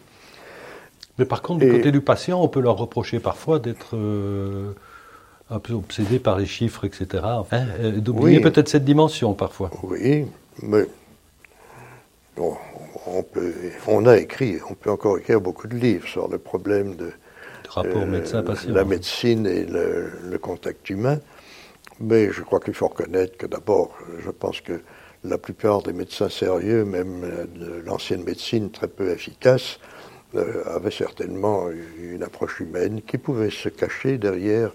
[1.19, 4.73] Mais par contre, du côté du patient, on peut leur reprocher parfois d'être euh,
[5.51, 7.23] un peu obsédé par les chiffres, etc.
[7.25, 9.71] Enfin, euh, d'oublier peut-être cette dimension parfois.
[9.83, 10.27] Oui,
[10.63, 10.87] mais
[12.39, 13.53] on, peut,
[13.87, 17.13] on a écrit, on peut encore écrire beaucoup de livres sur le problème de,
[17.69, 18.73] rapport médecin-patient.
[18.73, 21.19] La médecine et le, contact humain.
[22.01, 24.81] Mais je crois qu'il faut reconnaître que d'abord, je pense que
[25.25, 27.21] la plupart des médecins sérieux, même
[27.55, 29.79] de l'ancienne médecine très peu efficace,
[30.35, 31.69] euh, avaient certainement
[31.99, 34.73] une approche humaine qui pouvait se cacher derrière.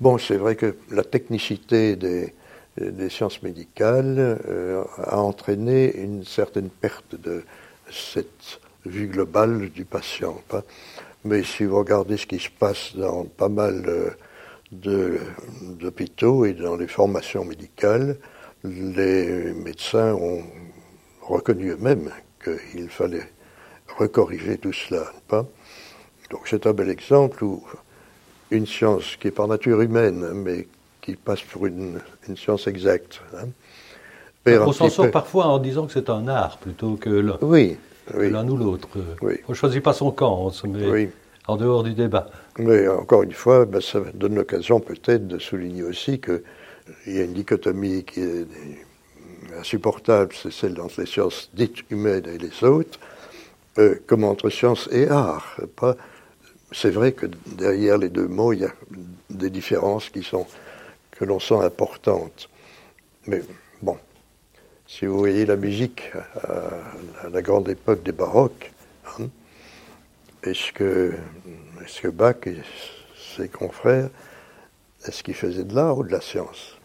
[0.00, 2.34] Bon, c'est vrai que la technicité des,
[3.08, 7.42] sciences médicales euh, a entraîné une certaine perte de
[7.90, 10.40] cette vue globale du patient.
[11.24, 13.84] Mais si vous regardez ce qui se passe dans pas mal
[14.76, 15.18] euh,
[15.62, 18.16] d'hôpitaux et dans les formations médicales,
[18.62, 20.42] les médecins ont
[21.22, 22.10] reconnu eux-mêmes
[22.44, 23.30] qu'il fallait
[23.98, 25.12] recorriger tout cela.
[25.28, 25.44] Pas?
[26.30, 27.62] Donc c'est un bel exemple où
[28.50, 30.66] une science qui est par nature humaine, mais
[31.00, 32.00] qui passe pour une,
[32.36, 33.20] science exacte.
[33.36, 33.48] Hein,
[34.46, 37.76] on s'en sort parfois en disant que c'est un art plutôt que l'un oui,
[38.14, 38.88] ou l'autre.
[39.22, 41.10] On ne choisit pas son camp, on se met
[41.46, 42.28] en dehors du débat.
[42.58, 46.42] Mais encore une fois, ben, ça donne l'occasion peut-être de souligner aussi qu'il
[47.06, 48.46] y a une dichotomie qui est
[49.58, 52.98] insupportable, c'est celle entre les sciences dites humaines et les autres,
[53.78, 55.60] euh, comme entre science et art.
[56.72, 58.72] C'est vrai que derrière les deux mots, il y a
[59.30, 60.46] des différences qui sont,
[61.12, 62.48] que l'on sent importantes.
[63.26, 63.40] Mais
[63.80, 63.96] bon,
[64.86, 66.10] si vous voyez la musique
[66.42, 68.72] à, la grande époque des baroques,
[69.18, 69.28] hein,
[70.42, 71.14] est-ce que,
[71.80, 72.56] est que Bach et
[73.36, 74.10] ses confrères,
[75.06, 76.76] est-ce qu'ils faisaient de l'art ou de la science?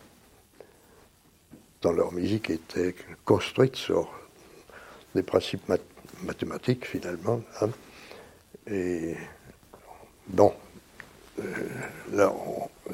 [1.82, 2.94] Dans leur musique était
[3.26, 4.12] construite sur
[5.16, 5.68] des principes
[6.24, 7.42] mathématiques finalement.
[7.62, 7.70] Hein.
[8.68, 9.16] et
[10.28, 10.54] bon,
[11.40, 11.44] euh,
[12.14, 12.34] là,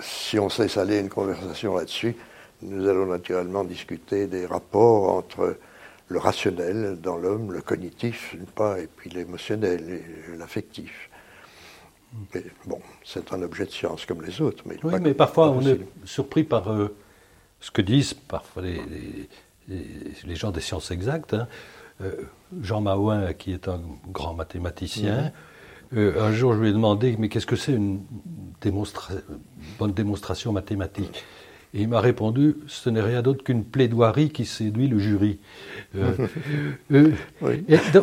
[0.02, 2.16] si on laisse aller une conversation là-dessus,
[2.62, 5.58] nous allons naturellement discuter des rapports entre
[6.10, 10.02] le rationnel dans l'homme, le cognitif, et puis l'émotionnel,
[10.38, 11.10] l'affectif.
[12.66, 14.64] Bon, c'est un objet de science comme les autres.
[14.66, 16.96] Mais oui, mais parfois on est surpris par euh,
[17.60, 18.82] ce que disent parfois les,
[19.68, 21.36] les, gens des sciences exactes.
[21.36, 21.48] Hein.
[22.02, 22.12] Euh,
[22.62, 23.82] Jean Maouin, qui est un
[24.12, 25.32] grand mathématicien,
[25.96, 28.02] euh, un jour je lui ai demandé Mais qu'est-ce que c'est une
[29.80, 31.24] bonne démonstration mathématique?
[31.74, 35.40] Et il m'a répondu, ce n'est rien d'autre qu'une plaidoirie qui séduit le jury.
[35.96, 36.28] Euh,
[36.92, 37.12] euh,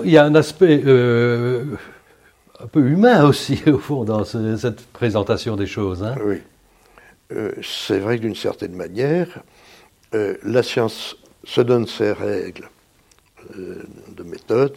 [0.05, 5.67] il y a un aspect un peu humain aussi, au fond, dans cette présentation des
[5.67, 6.05] choses.
[6.05, 6.15] Hein.
[6.25, 6.39] Oui.
[7.61, 9.43] c'est vrai que d'une certaine manière,
[10.13, 12.69] la science se donne ses règles
[13.55, 14.77] de méthode,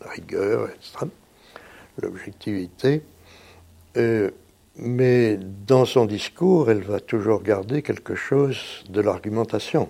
[0.00, 1.06] la rigueur, etc.,
[2.00, 3.02] l'objectivité
[4.76, 9.88] mais dans son discours, elle va toujours garder quelque chose de l'argumentation.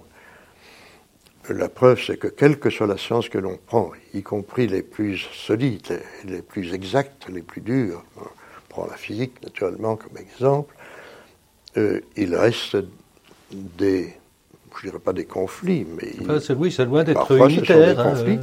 [1.48, 4.82] La preuve, c'est que quelle que soit la science que l'on prend, y compris les
[4.82, 8.22] plus solides, les plus exactes, les plus dures, on
[8.68, 10.74] prend la physique naturellement comme exemple,
[11.76, 12.76] euh, il reste
[13.50, 14.14] des,
[14.80, 16.12] je dirais pas des conflits, mais
[16.56, 18.00] oui, c'est loin d'être unitaire.
[18.00, 18.38] Hein, conflits,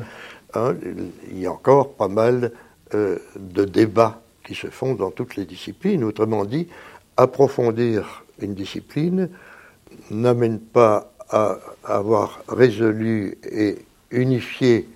[0.54, 0.76] hein,
[1.32, 2.52] il y a encore pas mal
[2.94, 6.04] euh, de débats qui se font dans toutes les disciplines.
[6.04, 6.68] Autrement dit,
[7.18, 9.30] approfondir une discipline
[10.10, 13.78] n'amène pas à avoir résolu et
[14.12, 14.88] unifié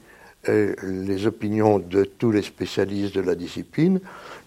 [0.49, 3.99] euh, les opinions de tous les spécialistes de la discipline.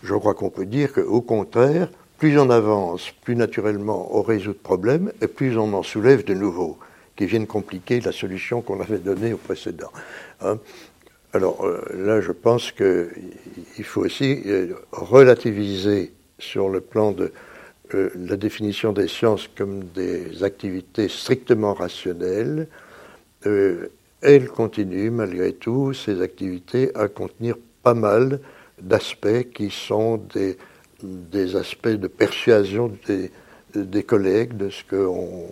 [0.03, 4.59] Je crois qu'on peut dire qu'au contraire, plus on avance, plus naturellement on résout de
[4.59, 6.79] problèmes et plus on en soulève de nouveaux
[7.17, 9.91] qui viennent compliquer la solution qu'on avait donnée au précédent.
[10.43, 10.59] Hein.
[11.33, 17.33] Alors euh, là, je pense qu'il faut aussi euh, relativiser sur le plan de
[17.95, 22.69] euh, la définition des sciences comme des activités strictement rationnelles.
[23.45, 28.41] elles continuent malgré tout, ces activités, à contenir pas mal
[28.81, 30.57] d'aspects qui sont des,
[31.03, 33.31] des aspects de persuasion des,
[33.75, 35.49] des collègues de ce qu'on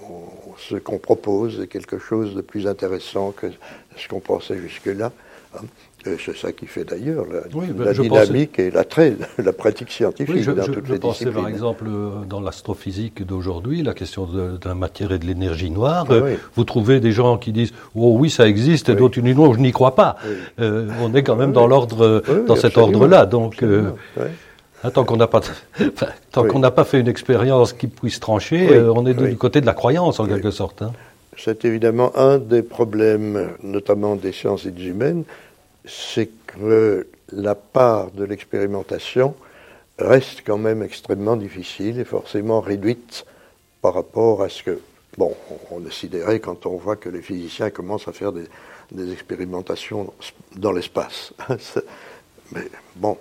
[0.58, 3.48] ce qu'on propose est quelque chose de plus intéressant que
[3.96, 5.12] ce qu'on pensait jusque-là.
[5.54, 5.62] Hein.
[6.04, 7.40] C'est ça qui fait d'ailleurs la,
[7.72, 11.48] ben, dynamique et l'attrait de la pratique scientifique je, dans toutes je les pensais, par
[11.48, 16.06] exemple, euh, dans l'astrophysique d'aujourd'hui, la question de, la matière et de l'énergie noire.
[16.10, 16.16] Ah
[16.56, 19.54] vous trouvez des gens qui disent Oh oui, ça existe, et d'autres qui disent Non,
[19.54, 20.16] je n'y crois pas.
[20.60, 23.24] Euh, on est quand même dans l'ordre, dans cet ordre-là.
[23.24, 23.90] Donc, euh,
[24.84, 25.40] hein, tant qu'on n'a pas,
[26.30, 29.66] tant qu'on n'a pas fait une expérience qui puisse trancher, on est du côté de
[29.66, 30.82] la croyance en quelque sorte.
[30.82, 30.92] Hein.
[31.36, 35.24] C'est évidemment un des problèmes, notamment des sciences humaines,
[35.84, 39.34] c'est que la part de l'expérimentation
[39.98, 43.26] reste quand même extrêmement difficile et forcément réduite
[43.82, 44.80] par rapport à ce que,
[45.18, 45.34] bon,
[45.70, 48.48] on déciderait quand on voit que les physiciens commencent à faire des,
[49.12, 50.12] expérimentations
[50.56, 51.32] dans l'espace.
[52.52, 53.18] mais bon,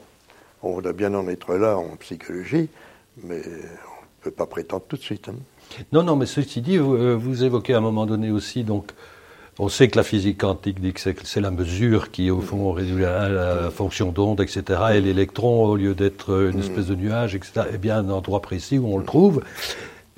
[0.64, 2.70] on doit bien en être là en psychologie,
[3.24, 5.30] mais on ne peut pas prétendre tout de suite.
[5.30, 5.36] Hein.
[5.92, 8.92] Non, non, mais ceci dit, vous, euh, vous, évoquez à un moment donné aussi donc
[9.60, 12.98] on sait que la physique quantique dit que c'est la mesure qui, au fond, résout
[12.98, 14.64] la, fonction d'onde, etc.
[14.96, 18.80] Et l'électron, au lieu d'être une espèce de nuage, etc., est bien un endroit précis
[18.80, 19.44] où on le trouve.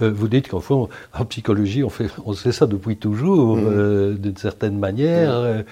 [0.02, 3.64] Euh, vous dites qu'en fond, en psychologie, on, fait, on sait ça depuis toujours, mm.
[3.66, 5.46] euh, d'une certaine manière, mm.
[5.46, 5.64] euh,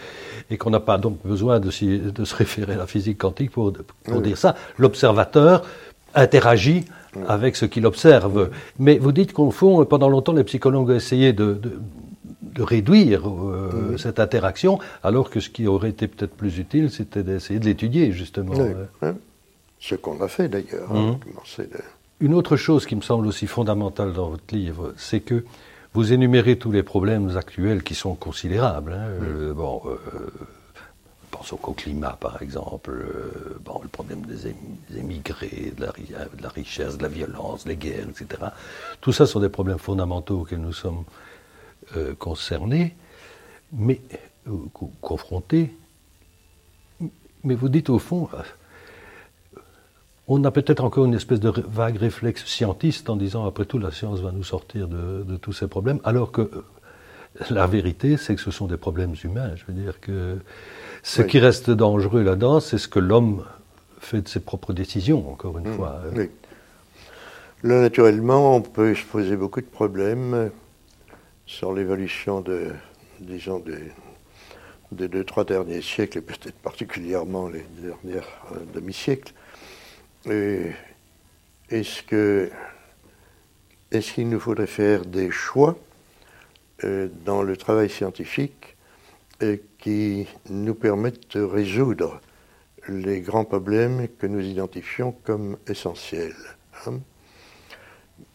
[0.49, 1.69] et qu'on n'a pas donc besoin de,
[2.09, 3.73] de, se référer à la physique quantique pour,
[4.05, 4.55] pour dire ça.
[4.77, 5.63] L'observateur
[6.15, 7.19] interagit mm.
[7.27, 8.49] avec ce qu'il observe.
[8.79, 11.79] Mais vous dites qu'au fond, pendant longtemps, les psychologues ont essayé de, de
[12.53, 13.23] de réduire
[13.97, 18.11] cette interaction, alors que ce qui aurait été peut-être plus utile, c'était d'essayer de l'étudier,
[18.11, 18.53] justement.
[19.79, 20.95] Ce qu'on a fait d'ailleurs.
[20.95, 21.17] Hein.
[22.23, 25.43] Une autre chose qui me semble aussi fondamentale dans votre livre, c'est que
[25.91, 28.93] vous énumérez tous les problèmes actuels qui sont considérables.
[28.93, 29.07] Hein.
[29.21, 30.31] Euh, bon, euh,
[31.31, 32.93] pensons au climat, par exemple,
[33.65, 34.55] bon, le problème des,
[34.97, 38.41] émigrés, de la, de la, richesse, de la violence, les guerres, etc.
[39.01, 41.03] Tout ça sont des problèmes fondamentaux auxquels nous sommes
[41.97, 42.95] euh, concernés,
[43.73, 43.99] mais
[44.47, 44.51] euh,
[45.01, 45.75] confrontés.
[47.43, 48.43] Mais vous dites au fond, euh,
[50.27, 53.91] on a peut-être encore une espèce de vague réflexe scientiste en disant après tout la
[53.91, 56.49] science va nous sortir de, tous ces problèmes, alors que
[57.49, 59.55] la vérité c'est que ce sont des problèmes humains.
[59.55, 60.37] Je veux dire que
[61.01, 63.43] ce qui reste dangereux là-dedans, c'est ce que l'homme
[63.99, 65.75] fait de ses propres décisions, encore une mmh.
[65.75, 66.01] fois.
[66.15, 66.29] Oui.
[67.63, 70.51] Là, naturellement, on peut se poser beaucoup de problèmes
[71.45, 72.71] sur l'évolution de,
[73.21, 73.59] disons,
[74.91, 79.33] des, deux, trois derniers siècles, et peut-être particulièrement les derniers euh, demi-siècles.
[80.25, 82.49] Est-ce que
[83.91, 85.77] est-ce qu'il nous faudrait faire des choix
[86.83, 88.75] euh, dans le travail scientifique
[89.43, 92.19] euh, qui nous permettent de résoudre
[92.87, 96.35] les grands problèmes que nous identifions comme essentiels
[96.87, 96.99] hein?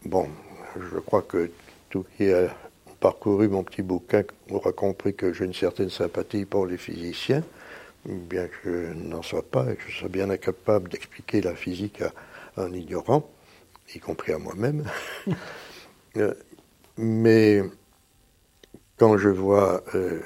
[0.05, 0.29] Bon,
[0.77, 1.51] je crois que
[1.89, 2.47] tout qui a
[2.99, 7.43] parcouru mon petit bouquin aura compris que j'ai une certaine sympathie pour les physiciens,
[8.17, 12.01] bien que je n'en sois pas et que je sois bien incapable d'expliquer la physique
[12.01, 12.11] à,
[12.57, 13.29] un ignorant,
[13.93, 14.85] y compris à moi-même.
[16.17, 16.33] Euh,
[16.97, 17.61] mais
[18.97, 20.21] quand je vois euh,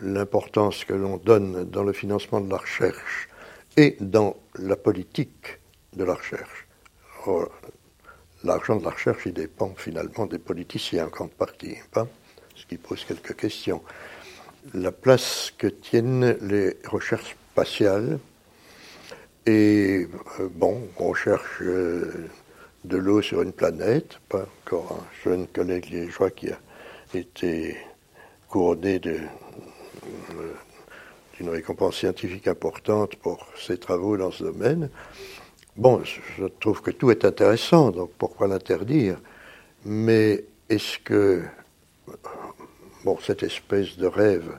[0.00, 3.28] l'importance que l'on donne dans le financement de la recherche
[3.76, 5.60] et dans la politique
[5.92, 6.66] de la recherche,
[7.26, 7.46] oh,
[8.42, 12.08] l'argent de la recherche, il dépend finalement des politiciens en grande partie, pas?
[12.56, 13.82] Ce qui pose quelques questions.
[14.74, 18.18] La place que tiennent les recherches spatiales,
[19.44, 20.06] et
[20.38, 22.28] euh, bon, on cherche euh,
[22.84, 26.58] de l'eau sur une planète, pas encore un jeune collègue liégeois qui a
[27.12, 27.76] été
[28.48, 29.18] couronné euh,
[31.36, 34.90] d'une récompense scientifique importante pour ses travaux dans ce domaine.
[35.76, 39.18] Bon, je trouve que tout est intéressant, donc pourquoi l'interdire?
[39.84, 41.42] Mais est-ce que,
[43.04, 44.58] bon, cette espèce de rêve,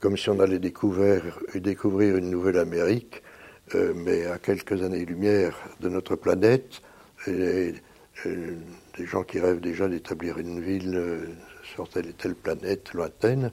[0.00, 3.22] comme si on allait découvrir, découvrir une nouvelle Amérique,
[3.74, 6.82] euh, mais à quelques années-lumière de notre planète,
[7.26, 7.74] et,
[8.24, 11.26] des gens qui rêvent déjà d'établir une ville euh,
[11.62, 13.52] sur telle et telle planète lointaine,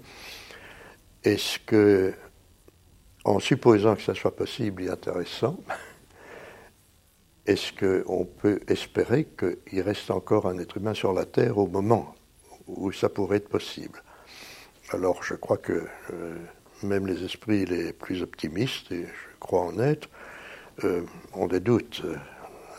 [1.24, 2.14] est-ce que,
[3.26, 5.60] en supposant que ça soit possible et intéressant,
[7.46, 12.16] est-ce qu'on peut espérer qu'il reste encore un être humain sur la Terre au moment
[12.66, 14.02] où ça pourrait être possible?
[14.92, 16.38] Alors je crois que euh,
[16.84, 20.10] même les esprits les plus optimistes, et je crois en être,
[20.84, 22.16] euh, ont des doutes euh,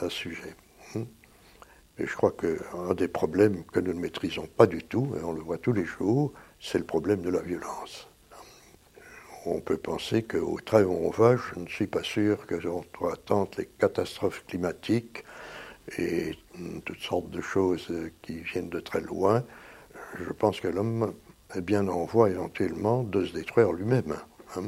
[0.00, 0.54] à ce sujet.
[0.94, 1.04] Hmm.
[1.98, 5.32] Et je crois qu'un des problèmes que nous ne maîtrisons pas du tout, et on
[5.32, 8.08] le voit tous les jours, c'est le problème de la violence
[9.46, 12.84] on peut penser qu'au train où on va, je ne suis pas sûr que l'on
[12.98, 15.24] doit attendre les catastrophes climatiques
[15.98, 16.36] et
[16.84, 17.92] toutes sortes de choses
[18.22, 19.44] qui viennent de très loin.
[20.18, 21.14] Je pense que l'homme
[21.56, 24.16] est bien en voie éventuellement de se détruire lui-même.
[24.56, 24.64] Hein.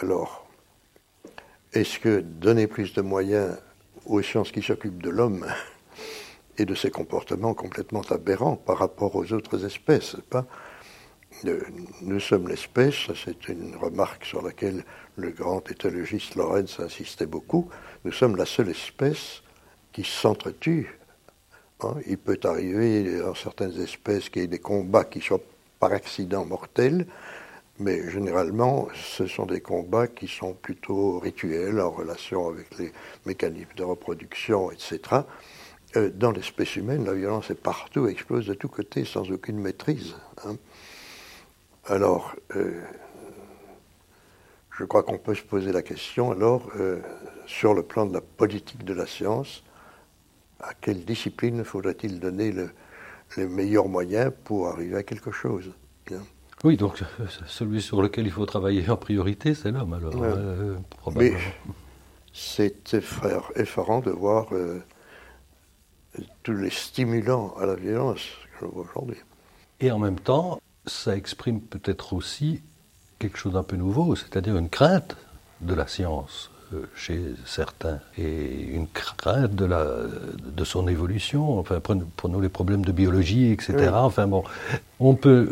[0.00, 0.46] Alors,
[1.72, 3.56] est-ce que donner plus de moyens
[4.06, 5.46] aux sciences qui s'occupent de l'homme
[6.58, 10.46] et de ses comportements complètement aberrants par rapport aux autres espèces, pas?
[12.00, 14.84] Nous sommes l'espèce, c'est une remarque sur laquelle
[15.16, 17.68] le grand éthologiste Lorenz insistait beaucoup,
[18.04, 19.42] nous sommes la seule espèce
[19.92, 20.96] qui s'entretue.
[22.06, 25.40] Il peut arriver dans certaines espèces qu'il y ait des combats qui soient
[25.78, 27.06] par accident mortels,
[27.80, 32.92] Mais généralement, ce sont des combats qui sont plutôt rituels en relation avec les
[33.26, 35.22] mécanismes de reproduction, etc.
[35.96, 40.14] Euh, dans l'espèce humaine, la violence est partout, explose de tous côtés sans aucune maîtrise.
[40.44, 40.56] Hein.
[41.86, 42.80] Alors, euh,
[44.78, 47.00] je crois qu'on peut se poser la question alors, euh,
[47.46, 49.62] sur le plan de la politique de la science,
[50.68, 52.70] à quelle discipline faudrait-il donner le,
[53.36, 55.70] les meilleurs moyens pour arriver à quelque chose
[56.10, 56.22] hein.
[56.62, 57.02] Oui, donc
[57.46, 60.14] celui sur lequel il faut travailler en priorité, c'est l'homme, alors.
[60.16, 60.76] Euh,
[61.14, 61.34] Mais
[62.32, 62.94] c'est
[63.54, 64.82] effarant de voir euh,
[66.42, 68.22] tous les stimulants à la violence
[68.58, 69.18] que je vois aujourd'hui.
[69.80, 72.62] Et en même temps, ça exprime peut-être aussi
[73.18, 75.16] quelque chose d'un peu nouveau, c'est-à-dire une crainte
[75.60, 76.50] de la science
[76.94, 79.86] chez certains et une crainte de, la,
[80.44, 81.58] de son évolution.
[81.58, 81.80] Enfin,
[82.28, 83.90] nous les problèmes de biologie, etc.
[83.94, 84.44] Enfin bon,
[85.00, 85.48] on peut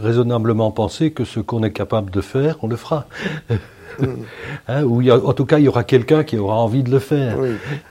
[0.00, 3.06] raisonnablement penser que ce qu'on est capable de faire, on le fera.
[3.50, 3.54] Mm.
[4.68, 7.38] hein, ou en tout cas, il y aura quelqu'un qui aura envie de le faire.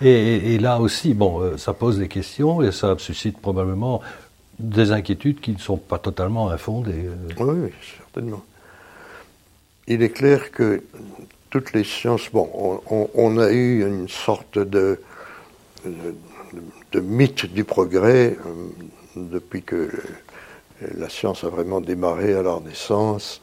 [0.01, 4.01] Et, là aussi, bon, euh, ça pose des questions et ça suscite probablement
[4.59, 7.09] des inquiétudes qui ne sont pas totalement infondées.
[7.39, 8.43] Oui, certainement.
[9.87, 10.83] Il est clair que
[11.53, 12.31] toutes les sciences.
[12.31, 12.81] Bon,
[13.13, 14.99] on, a eu une sorte de,
[16.95, 18.69] mythe du progrès euh,
[19.15, 19.91] depuis que
[20.97, 23.39] la science a vraiment démarré à la Renaissance,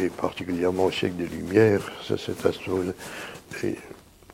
[0.00, 1.92] et particulièrement au siècle des Lumières.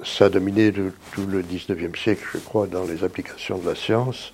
[0.04, 4.32] Ça a dominé tout le 19e siècle, je crois, dans les applications de la science.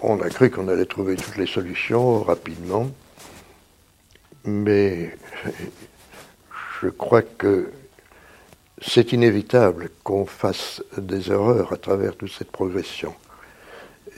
[0.00, 2.88] On a cru qu'on allait trouver toutes les solutions rapidement,
[4.44, 5.10] mais
[6.82, 7.70] je crois que
[8.80, 13.14] c'est inévitable qu'on fasse des erreurs à travers toute cette progression.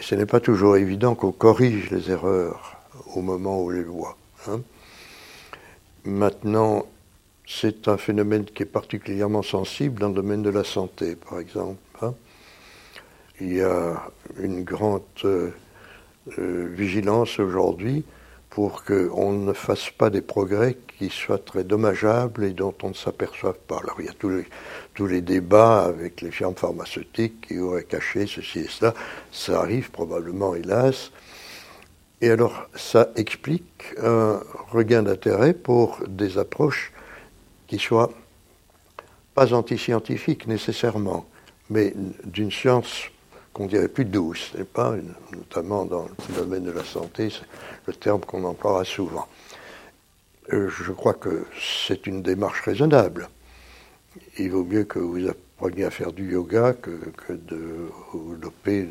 [0.01, 2.77] ce n'est pas toujours évident qu'on corrige les erreurs
[3.15, 4.17] au moment où on les voit.
[4.49, 4.61] Hein.
[6.05, 6.87] Maintenant,
[7.47, 11.81] c'est un phénomène qui est particulièrement sensible dans le domaine de la santé, par exemple.
[12.03, 12.15] Hein.
[13.41, 14.03] Il y a
[14.39, 15.51] une grande euh,
[16.39, 18.05] euh, vigilance aujourd'hui
[18.51, 22.95] pour qu'on ne fasse pas des progrès qui soient très dommageables et dont on ne
[22.95, 23.79] s'aperçoive pas.
[23.79, 24.45] Alors il y a tous les,
[24.95, 28.93] tous les débats avec les firmes pharmaceutiques qui auraient caché ceci et cela.
[29.31, 31.13] Ça arrive probablement, hélas.
[32.21, 34.43] Et alors ça explique un
[34.73, 36.93] regain d'intérêt pour des approches
[37.69, 38.11] qui soient
[39.35, 41.25] pas antiscientifiques nécessairement,
[41.71, 41.95] mais
[42.25, 43.05] d'une science
[43.53, 44.95] qu'on dirait plus douce, n'est pas,
[45.33, 47.47] notamment dans le domaine de la santé, c'est
[47.87, 49.27] le terme qu'on emploiera souvent.
[50.53, 53.29] Euh, je crois que c'est une démarche raisonnable.
[54.39, 56.91] Il vaut mieux que vous appreniez à faire du yoga que,
[57.29, 58.87] de vous doper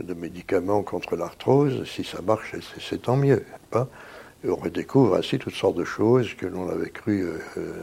[0.00, 1.84] de, médicaments contre l'arthrose.
[1.88, 3.44] Si ça marche, c'est tant mieux.
[3.70, 3.88] Pas?
[4.46, 7.24] On redécouvre ainsi toutes sortes de choses que l'on avait cru
[7.56, 7.82] euh,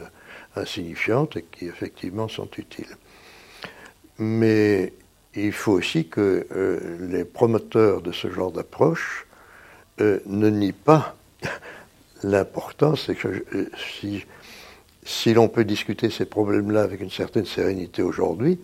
[0.54, 2.96] insignifiantes et qui effectivement sont utiles.
[4.18, 4.92] Mais
[5.44, 6.46] il faut aussi que
[7.00, 9.26] les promoteurs de ce genre d'approche
[9.98, 11.16] ne nient pas
[12.22, 13.70] que euh,
[15.04, 18.58] si, l'on peut discuter ces problèmes-là avec une certaine sérénité aujourd'hui,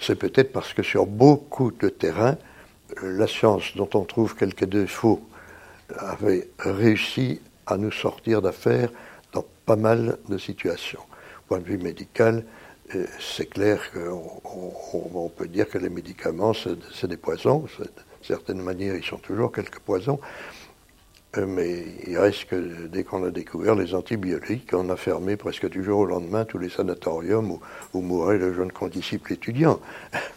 [0.00, 2.36] c'est peut-être parce que sur beaucoup de terrains,
[3.02, 5.22] euh, la science dont on trouve quelques défauts
[5.98, 8.90] avait réussi à nous sortir d'affaires
[9.32, 11.02] dans pas mal de situations.
[11.48, 12.63] Point de vue médical, euh,
[13.18, 17.66] c'est clair qu'on peut dire que les médicaments, c'est des poisons.
[17.78, 17.86] De
[18.22, 20.20] certaines manières, ils sont toujours quelques poisons.
[21.36, 25.68] Euh, mais il reste que dès qu'on a découvert les antibiotiques, on a fermé presque
[25.68, 27.60] du jour au lendemain tous les sanatoriums où,
[27.92, 29.80] où mouraient les jeunes condisciples étudiants.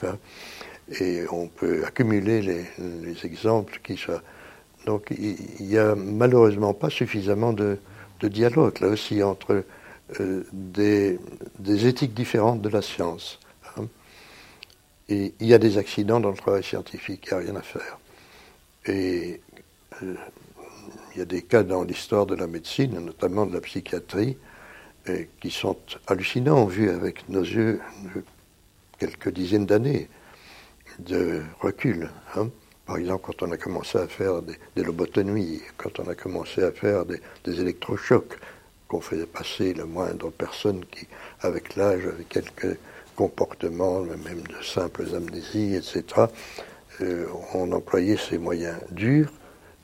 [1.00, 4.22] Et on peut accumuler les, exemples qui soient.
[4.86, 7.78] Donc il n'y a malheureusement pas suffisamment de,
[8.22, 9.64] dialogue là aussi entre
[10.20, 11.20] euh, des,
[11.88, 13.40] éthiques différentes de la science.
[13.78, 13.88] Hein.
[15.10, 18.00] Il y a des accidents dans le travail scientifique, il n'y a rien à faire.
[18.86, 19.42] Et
[20.04, 20.16] euh,
[21.14, 24.38] il y a des cas dans l'histoire de la médecine, notamment de la psychiatrie,
[25.40, 25.78] qui sont
[26.08, 27.80] hallucinants vus avec nos yeux
[29.00, 30.10] quelques dizaines d'années
[31.00, 32.10] de recul.
[32.36, 32.50] Hein.
[32.86, 36.72] Par exemple, quand on a commencé à faire des, lobotomies, quand on a commencé à
[36.72, 38.40] faire des, électrochocs,
[38.88, 41.08] qu'on faisait passer la moindre personne qui,
[41.42, 42.78] avec l'âge, avait quelques
[43.16, 46.28] comportements, même de simples amnésies, etc.,
[47.02, 49.32] euh, on employait ces moyens durs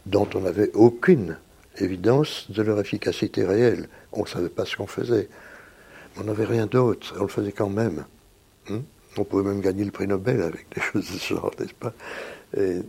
[0.06, 1.38] dont on n'avait aucune
[1.78, 3.88] évidence de leur efficacité réelle.
[4.12, 5.30] On ne savait pas ce qu'on faisait.
[6.18, 8.06] On n'avait rien d'autre, on le faisait quand même.
[8.70, 8.80] Hmm?
[9.18, 11.94] on pouvait même gagner le prix Nobel avec des choses de ce genre, n'est-ce pas?
[12.58, 12.82] Euh,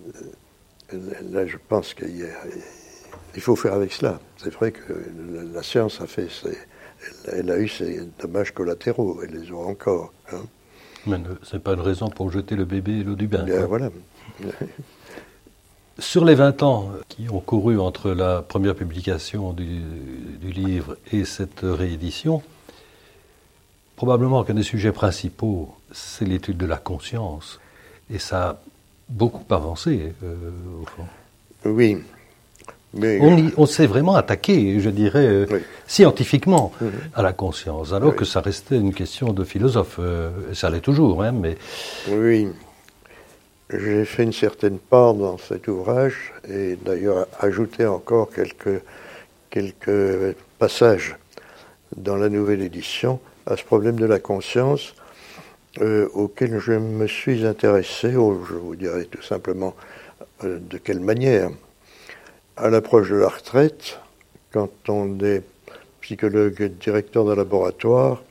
[1.30, 2.28] là, je pense qu'il y a
[3.34, 4.20] il faut faire avec cela.
[4.36, 4.92] C'est vrai que
[5.54, 6.28] la, science a fait
[7.32, 10.12] elle, a eu ses dommages collatéraux, elle les aura encore.
[10.32, 10.42] Hein.
[11.06, 13.42] Mais ce n'est pas une raison pour jeter le bébé et l'eau du bain.
[13.42, 13.90] Bien, voilà.
[15.98, 19.82] Sur les 20 ans qui ont couru entre la première publication du,
[20.42, 22.42] livre et cette réédition,
[23.96, 27.60] probablement qu'un des sujets principaux, c'est l'étude de la conscience.
[28.10, 28.62] Et ça a
[29.08, 30.50] beaucoup avancé, euh,
[30.82, 31.06] au fond.
[31.64, 31.98] Oui.
[32.96, 33.18] Mais...
[33.56, 35.46] On, s'est vraiment attaqué, je dirais, euh,
[35.86, 36.90] scientifiquement mhm.
[37.14, 39.96] à la conscience, alors que ça restait une question de philosophe.
[39.98, 41.56] Euh, ça l'est toujours, hein, mais...
[42.08, 42.48] Oui.
[43.70, 48.82] J'ai fait une certaine part dans cet ouvrage et d'ailleurs ajouté encore quelques,
[49.50, 51.16] quelques passages
[51.96, 54.94] dans la nouvelle édition à ce problème de la conscience
[55.80, 59.74] euh, auquel je me suis intéressé, ou je vous dirais tout simplement
[60.42, 61.50] de quelle manière?
[62.56, 63.98] À l'approche de la retraite,
[64.52, 65.42] quand on est
[66.00, 68.22] psychologue et directeur de laboratoire,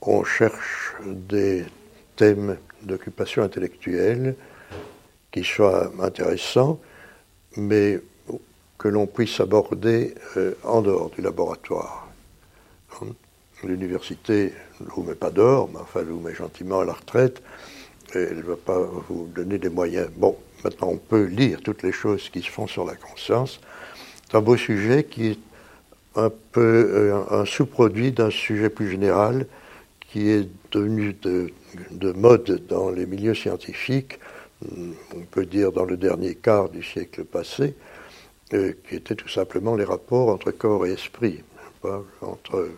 [0.00, 1.66] on cherche des
[2.16, 4.36] thèmes d'occupation intellectuelle
[5.30, 6.80] qui soit intéressant,
[7.58, 8.00] mais
[8.78, 12.08] que l'on puisse aborder euh, en dehors du laboratoire.
[13.02, 13.08] Hein?
[13.64, 17.42] L'université ne vous met pas dehors, mais enfin, elle vous met gentiment à la retraite,
[18.14, 18.78] et elle ne va pas
[19.10, 20.08] vous donner des moyens.
[20.16, 23.60] Bon, maintenant, on peut lire toutes les choses qui se font sur la conscience.
[24.26, 25.38] C'est un beau sujet qui est
[26.14, 29.46] un peu euh, un sous-produit d'un sujet plus général
[30.00, 31.50] qui est devenu de,
[31.90, 34.18] de mode dans les milieux scientifiques,
[34.70, 37.74] on peut dire dans le dernier quart du siècle passé,
[38.52, 41.42] euh, qui étaient tout simplement les rapports entre corps et esprit,
[42.20, 42.70] entre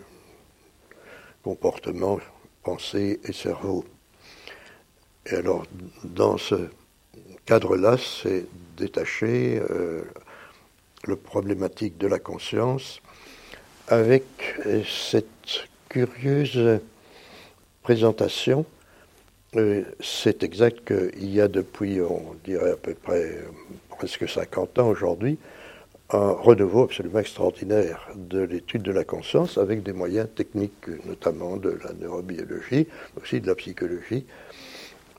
[1.42, 2.20] comportement,
[2.62, 3.84] pensée et cerveau.
[5.26, 5.66] Et alors,
[6.04, 6.68] dans ce
[7.46, 10.02] cadre-là, c'est détaché euh,
[11.04, 13.00] le problématique de la conscience
[13.88, 14.24] avec
[14.86, 16.80] cette curieuse
[17.82, 18.64] présentation
[19.56, 23.42] euh, c'est exact qu'il y a depuis, on dirait à peu près euh,
[23.88, 25.38] presque 50 ans aujourd'hui,
[26.10, 31.78] un renouveau absolument extraordinaire de l'étude de la conscience avec des moyens techniques, notamment de
[31.84, 32.88] la neurobiologie,
[33.20, 34.26] aussi de la psychologie.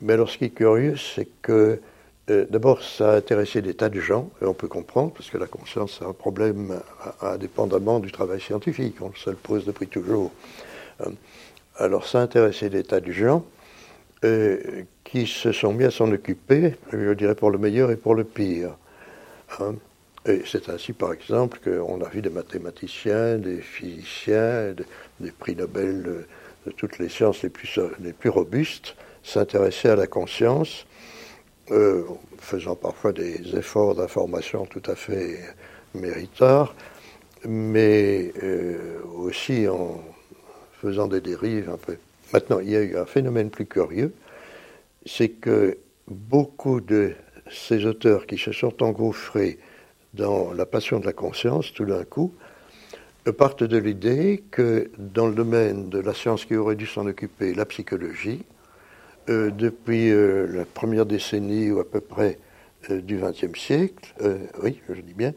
[0.01, 1.79] Mais alors ce qui est curieux, c'est que
[2.29, 5.37] euh, d'abord ça a intéressé des tas de gens, et on peut comprendre, parce que
[5.37, 6.79] la conscience c'est un problème
[7.21, 10.31] indépendamment du travail scientifique, on se le pose depuis toujours.
[11.77, 13.45] Alors ça a intéressé des tas de gens,
[14.23, 18.15] euh, qui se sont mis à s'en occuper, je dirais pour le meilleur et pour
[18.15, 18.75] le pire.
[19.59, 19.75] Hein.
[20.25, 24.73] Et c'est ainsi, par exemple, qu'on a vu des mathématiciens, des physiciens,
[25.19, 26.25] des, prix Nobel
[26.65, 30.87] de, toutes les sciences les plus robustes s'intéresser à la conscience,
[31.71, 32.03] euh,
[32.37, 35.39] faisant parfois des efforts d'information tout à fait
[35.93, 36.75] méritards,
[37.47, 40.03] mais euh, aussi en
[40.81, 41.97] faisant des dérives un peu.
[42.33, 44.13] Maintenant, il y a eu un phénomène plus curieux,
[45.05, 47.13] c'est que beaucoup de
[47.51, 49.59] ces auteurs qui se sont engouffrés
[50.13, 52.33] dans la passion de la conscience, tout d'un coup,
[53.31, 57.53] partent de l'idée que dans le domaine de la science qui aurait dû s'en occuper,
[57.53, 58.43] la psychologie,
[59.27, 62.37] euh, depuis euh, la première décennie ou à peu près
[62.91, 64.13] euh, du XXe siècle,
[64.61, 65.33] oui, je dis bien,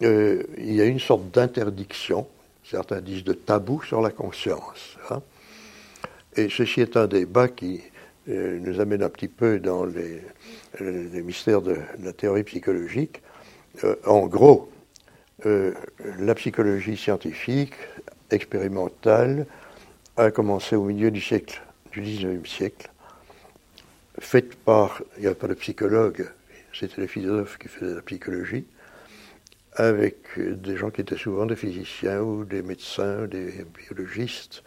[0.00, 2.26] il y a une sorte d'interdiction,
[2.62, 4.98] certains disent de tabou sur la conscience.
[5.08, 5.22] Hein.
[6.36, 7.80] Et ceci est un débat qui
[8.26, 10.20] nous amène un petit peu dans les,
[11.22, 13.22] mystères de, la théorie psychologique.
[14.04, 14.70] En gros,
[15.44, 17.74] la psychologie scientifique,
[18.30, 19.46] expérimentale,
[20.16, 21.62] a commencé au milieu du siècle,
[21.92, 22.90] du 19e siècle,
[24.18, 26.28] faite par, il n'y avait pas de psychologue,
[26.72, 28.66] c'était les philosophes qui faisaient la psychologie,
[29.74, 34.62] avec des gens qui étaient souvent des physiciens ou des médecins, des biologistes,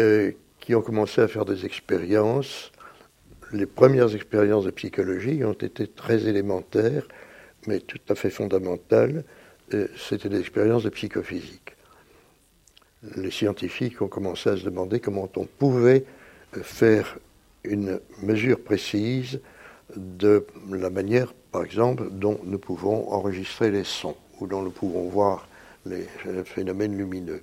[0.00, 2.72] euh, qui ont commencé à faire des expériences.
[3.52, 7.06] Les premières expériences de psychologie ont été très élémentaires,
[7.66, 9.24] mais tout à fait fondamentales.
[9.74, 11.76] Euh, c'était des expériences de psychophysique.
[13.16, 16.04] Les scientifiques ont commencé à se demander comment on pouvait
[16.62, 17.18] faire
[17.64, 19.40] une mesure précise
[19.96, 25.08] de la manière, par exemple, dont nous pouvons enregistrer les sons ou dont nous pouvons
[25.08, 25.46] voir
[25.84, 26.06] les
[26.44, 27.42] phénomènes lumineux.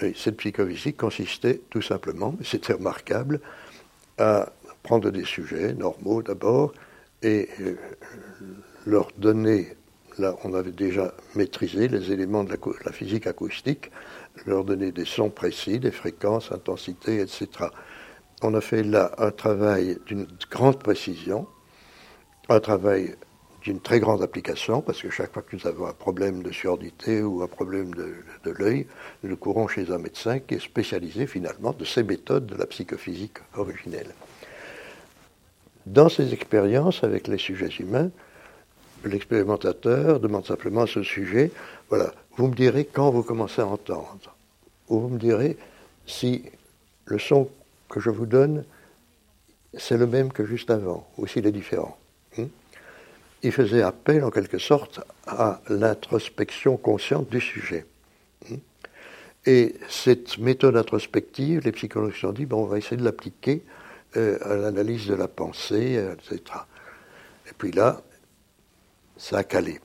[0.00, 3.40] Et cette psychophysique consistait tout simplement, c'était remarquable,
[4.16, 4.52] à
[4.82, 6.72] prendre des sujets normaux d'abord
[7.22, 7.76] et euh,
[8.86, 9.74] leur donner,
[10.18, 13.90] là on avait déjà maîtrisé les éléments de la, physique acoustique,
[14.46, 17.48] leur donner des sons précis, des fréquences, intensités, etc.
[18.42, 21.46] On a fait là un travail d'une grande précision,
[22.48, 23.16] un travail
[23.62, 27.20] d'une très grande application, parce que chaque fois que nous avons un problème de surdité
[27.22, 28.86] ou un problème de, l'œil,
[29.24, 33.38] nous courons chez un médecin qui est spécialisé finalement de ces méthodes de la psychophysique
[33.56, 34.14] originelle.
[35.86, 38.10] Dans ces expériences avec les sujets humains,
[39.04, 41.50] l'expérimentateur demande simplement à ce sujet,
[41.88, 44.36] voilà, vous me direz quand vous commencez à entendre,
[44.88, 45.56] ou vous me direz
[46.06, 46.44] si
[47.06, 47.50] le son
[47.88, 48.64] que je vous donne,
[49.74, 51.98] c'est le même que juste avant, ou s'il est différent.
[52.36, 52.46] Hmm?
[53.42, 57.86] Il faisait appel en quelque sorte à l'introspection consciente du sujet.
[58.48, 58.56] Hmm?
[59.46, 63.62] Et cette méthode introspective, les psychologues se sont dit, bon, on va essayer de l'appliquer
[64.16, 66.42] euh, à l'analyse de la pensée, etc.
[67.46, 68.02] Et puis là,
[69.18, 69.80] ça a calé.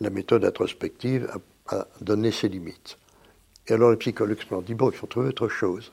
[0.00, 1.30] La méthode introspective
[1.68, 2.98] a, donné ses limites.
[3.66, 5.92] Et alors les psychologues se sont dit, bon, il faut trouver autre chose.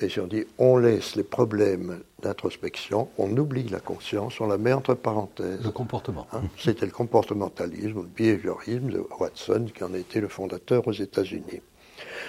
[0.00, 4.58] Et ils ont dit, on laisse les problèmes d'introspection, on oublie la conscience, on la
[4.58, 5.62] met entre parenthèses.
[5.62, 6.26] Le comportement.
[6.32, 10.92] Hein, c'était le comportementalisme, le behaviorisme de Watson, qui en a été le fondateur aux
[10.92, 11.62] États-Unis.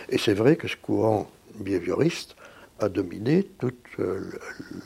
[0.09, 2.35] Et c'est vrai que ce courant behavioriste
[2.79, 4.31] a dominé toute euh,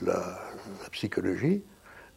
[0.01, 0.39] la,
[0.83, 1.61] la psychologie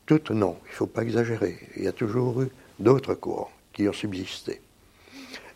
[0.06, 1.58] tout, non, il ne faut pas exagérer.
[1.76, 2.48] Il y a toujours eu
[2.78, 4.60] d'autres courants qui ont subsisté.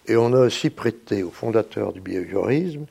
[0.07, 2.87] Et on a aussi prêté au fondateur du behaviorisme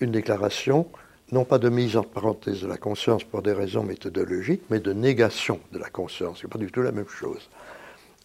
[0.00, 0.86] une déclaration,
[1.32, 4.92] non pas de mise en parenthèse de la conscience pour des raisons méthodologiques, mais de
[4.92, 6.38] négation de la conscience.
[6.38, 7.48] Ce n'est pas du tout la même chose.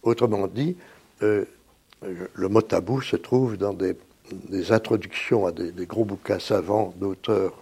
[0.02, 0.76] Autrement dit,
[1.22, 1.44] euh,
[2.34, 3.96] le mot tabou se trouve dans des,
[4.72, 7.52] introductions à des, gros bouquins savants d'auteurs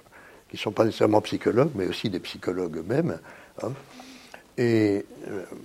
[0.48, 3.18] qui ne sont pas nécessairement psychologues, mais aussi des psychologues eux-mêmes.
[3.62, 3.72] Hein.
[4.58, 5.04] Et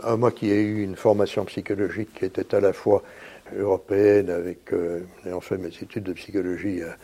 [0.01, 3.03] à euh, moi qui ai eu une formation psychologique qui était à la fois
[3.55, 6.95] européenne, avec euh, ayant fait mes études de psychologie à,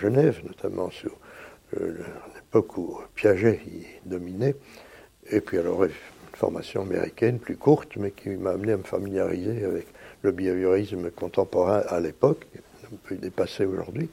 [0.00, 1.12] Genève, notamment sur
[1.76, 1.98] euh,
[2.34, 4.56] l'époque où Piaget y dominait,
[5.30, 5.90] et puis alors une
[6.34, 9.86] formation américaine plus courte, mais qui m'a amené à me familiariser avec
[10.22, 12.46] le behaviorisme contemporain à l'époque,
[12.84, 14.08] un peu dépassé aujourd'hui.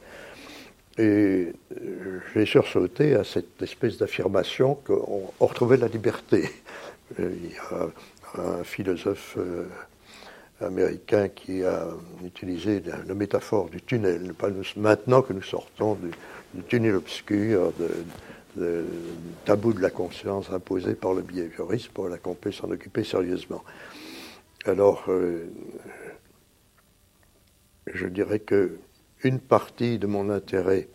[0.97, 6.49] Et euh, j'ai sursauté à cette espèce d'affirmation qu'on retrouvait la liberté.
[7.19, 9.67] Euh, il y a un philosophe euh,
[10.59, 11.85] américain qui a
[12.25, 14.33] utilisé la, métaphore du tunnel.
[14.75, 16.09] maintenant que nous sortons du,
[16.63, 17.73] tunnel obscur,
[18.57, 18.85] de,
[19.45, 23.63] tabou de la conscience imposé par le behaviorisme pour la qu'on s'en occuper sérieusement.
[24.65, 25.09] Alors,
[27.93, 28.77] je dirais que
[29.23, 30.87] une partie de mon intérêt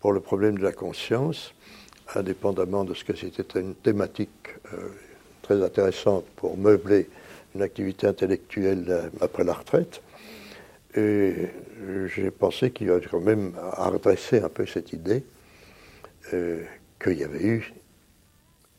[0.00, 1.52] pour le problème de la conscience,
[2.14, 4.30] indépendamment de ce que c'était une thématique
[4.72, 4.88] euh,
[5.42, 7.08] très intéressante pour meubler
[7.54, 10.00] une activité intellectuelle euh, après la retraite.
[10.96, 11.34] Et
[12.06, 15.24] j'ai pensé qu'il y avait quand même redresser un peu cette idée
[16.32, 16.62] euh,
[17.02, 17.72] qu'il y avait eu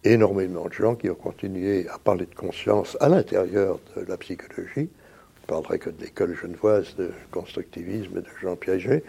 [0.04, 4.90] énormément de gens qui ont continué à parler de conscience à l'intérieur de la psychologie,
[4.90, 9.04] ne parlerai que de l'école genevoise de constructivisme de Jean Piaget.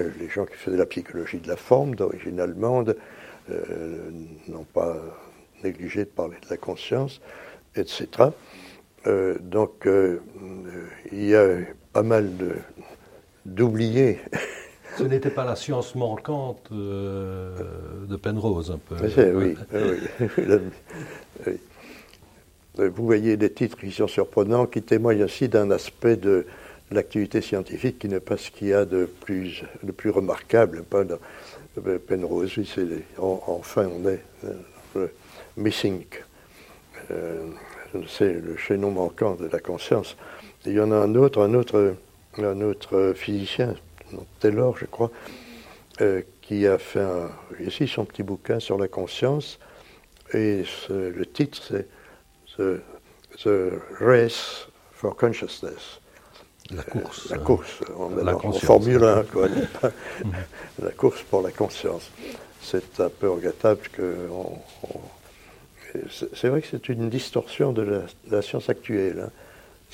[0.00, 2.96] Euh, les gens qui faisaient la psychologie de la forme d'origine allemande
[3.50, 4.10] euh,
[4.48, 4.96] n'ont pas
[5.62, 7.20] négligé de parler de la conscience,
[7.76, 8.08] etc.
[9.06, 11.58] Euh, donc il y a
[11.92, 12.30] pas mal
[13.44, 14.20] d'oubliés.
[14.98, 18.96] Ce n'était pas la science manquante de Penrose, un peu.
[19.34, 19.56] Oui,
[21.46, 21.58] oui.
[22.78, 26.46] Euh, vous voyez des titres qui sont surprenants, qui témoignent aussi d'un aspect de
[26.90, 30.82] l'activité scientifique qui n'est pas ce qu'il y a de plus, de plus remarquable.
[30.82, 31.18] Pas dans,
[31.86, 32.86] euh, Penrose, c'est
[33.18, 34.22] enfin on est
[34.96, 35.06] euh,
[35.56, 36.04] missing.
[38.08, 40.16] c'est le chaînon manquant de la conscience.
[40.66, 41.96] Il y en a un autre, un autre,
[42.38, 43.74] un autre physicien,
[44.40, 45.10] Taylor, je crois,
[46.40, 47.06] qui a fait
[47.60, 49.58] ici son petit bouquin sur la conscience.
[50.34, 51.86] Et le titre, c'est
[52.56, 56.00] the, race for consciousness.
[56.70, 57.28] La course.
[57.30, 59.48] La course, on la en Formule 1, quoi.
[60.82, 62.10] la course pour la conscience.
[62.62, 64.28] C'est un peu regrettable que.
[66.32, 69.24] c'est vrai que c'est une distorsion de la, science actuelle.
[69.26, 69.30] Hein.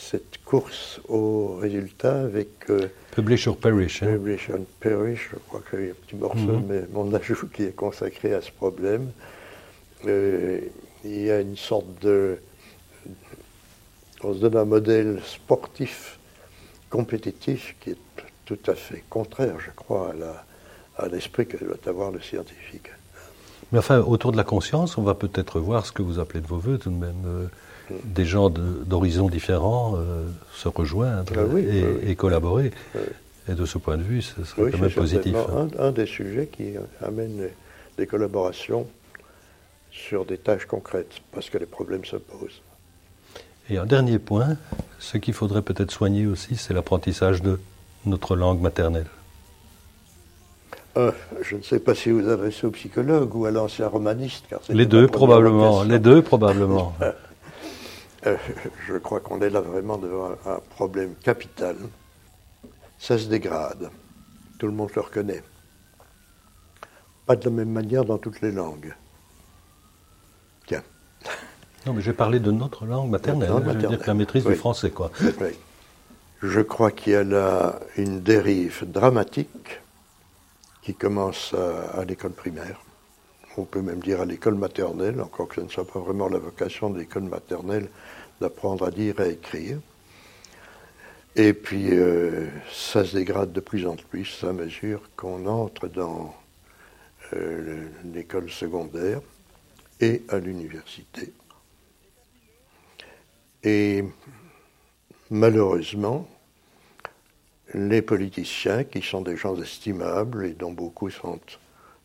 [0.01, 2.49] Cette course au résultat avec.
[2.71, 4.03] Euh, Publish or Perish.
[4.05, 4.13] Hein.
[4.13, 6.67] Publish or Perish, je crois qu'il y a un petit morceau mm-hmm.
[6.69, 9.11] mais mon ajout qui est consacré à ce problème.
[10.07, 10.61] Euh,
[11.05, 12.39] il y a une sorte de
[14.23, 16.19] on se donne un modèle sportif,
[16.91, 17.99] compétitif, qui est
[18.45, 20.13] tout à fait contraire, je crois,
[20.97, 22.91] à l'esprit que doit avoir le scientifique.
[23.71, 26.47] Mais enfin, autour de la conscience, on va peut-être voir ce que vous appelez de
[26.47, 27.49] vos voeux tout de même.
[28.05, 30.25] Des gens d'horizons différents euh,
[30.55, 31.59] se rejoindre ah
[32.07, 32.73] et, collaborer.
[33.49, 35.35] Et de ce point de vue, ce serait quand même positif.
[35.35, 35.69] Hein.
[35.79, 37.49] Un, un, des sujets qui amène
[37.97, 38.87] des collaborations
[39.91, 42.61] sur des tâches concrètes, parce que les problèmes se posent.
[43.71, 44.57] Et un dernier point,
[44.99, 47.59] ce qu'il faudrait peut-être soigner aussi, c'est l'apprentissage de
[48.07, 49.07] notre langue maternelle.
[50.97, 51.13] Euh,
[51.43, 54.47] je ne sais pas si vous adressez au psychologue ou à l'ancien romaniste.
[54.49, 55.85] Car les deux, probablement.
[55.85, 56.95] Les deux, probablement.
[58.27, 58.37] Euh,
[58.87, 61.77] je crois qu'on est là vraiment devant un problème capital.
[62.99, 63.91] Ça se dégrade.
[64.59, 65.43] Tout le monde le reconnaît.
[67.27, 68.95] Pas de la même manière dans toutes les langues.
[70.67, 70.83] Tiens.
[71.87, 73.49] Non, mais j'ai parlé de notre langue maternelle.
[73.49, 75.11] je veux dire la maîtrise du français, quoi.
[76.43, 79.81] Je crois qu'il y a là une dérive dramatique
[80.83, 82.81] qui commence à, l'école primaire.
[83.59, 86.39] On peut même dire à l'école maternelle, encore que ce ne soit pas vraiment la
[86.39, 87.89] vocation de l'école maternelle
[88.41, 89.81] d'apprendre à lire et à écrire.
[91.35, 96.37] Et puis, euh, ça se dégrade de plus en plus à mesure qu'on entre dans
[97.33, 99.21] euh, l'école secondaire
[100.01, 101.33] et à l'université.
[103.65, 104.05] Et
[105.31, 106.29] malheureusement,
[107.75, 111.41] les politiciens, qui sont des gens estimables et dont beaucoup sont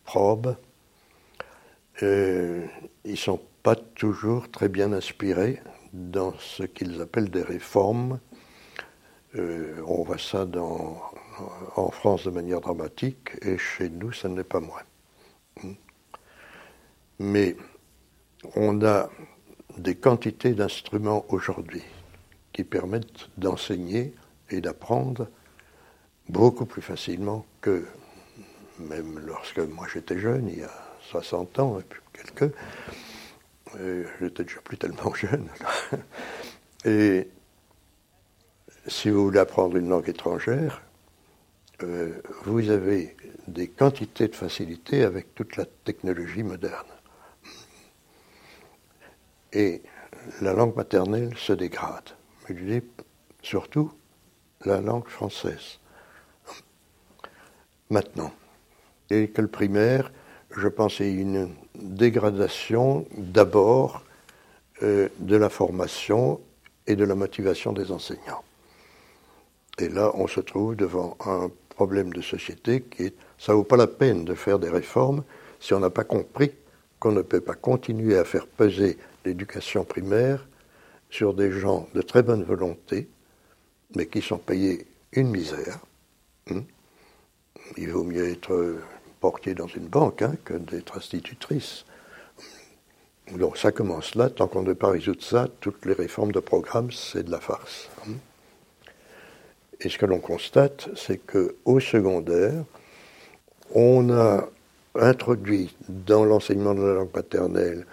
[0.04, 0.56] probes,
[2.02, 2.66] euh,
[3.06, 5.62] ils ne sont pas toujours très bien inspirés
[5.94, 8.20] dans ce qu'ils appellent des réformes.
[9.36, 10.48] Euh, on voit ça
[11.76, 14.82] en France de manière dramatique et chez nous, ça ne l'est pas moins.
[17.20, 17.56] Mais
[18.56, 19.10] on a
[19.78, 21.84] des quantités d'instruments aujourd'hui
[22.52, 24.14] qui permettent d'enseigner
[24.50, 25.28] et d'apprendre
[26.30, 27.86] beaucoup plus facilement que
[28.80, 30.83] même lorsque moi j'étais jeune, il y a
[31.22, 32.56] 60 ans et puis quelques.
[34.20, 35.48] J'étais déjà plus tellement jeune.
[36.86, 37.28] et
[38.88, 40.82] si vous voulez apprendre une langue étrangère,
[41.84, 43.16] euh, vous avez
[43.48, 46.88] des quantités de facilité avec toute la technologie moderne.
[49.52, 49.82] Et
[50.42, 52.10] la langue maternelle se dégrade.
[52.48, 52.86] Mais je dis
[53.42, 53.92] surtout
[54.66, 55.80] la langue française.
[57.90, 58.32] Maintenant,
[59.10, 60.12] l'école primaire,
[60.56, 64.04] je pense à une dégradation d'abord
[64.82, 66.40] euh, de la formation
[66.88, 68.44] et de la motivation des enseignants.
[69.80, 73.78] Et là, on se trouve devant un problème de société qui est, ça vaut pas
[73.78, 75.24] la peine de faire des réformes
[75.60, 76.52] si on n'a pas compris
[77.00, 80.48] qu'on ne peut pas continuer à faire peser l'éducation primaire
[81.10, 83.08] sur des gens de très bonne volonté,
[83.96, 85.80] mais qui sont payés une misère.
[86.50, 86.64] Hein.
[87.78, 88.78] Il vaut mieux être
[89.56, 91.86] dans une banque hein, que d'être institutrice.
[93.38, 96.42] Donc ça commence là, tant qu'on ne peut pas résoudre ça, toutes les réformes de
[96.42, 97.90] programme, c'est de la farce.
[99.80, 102.66] Et ce que l'on constate, c'est qu'au secondaire,
[103.74, 104.50] on a
[104.96, 107.86] introduit dans l'enseignement de la langue paternelle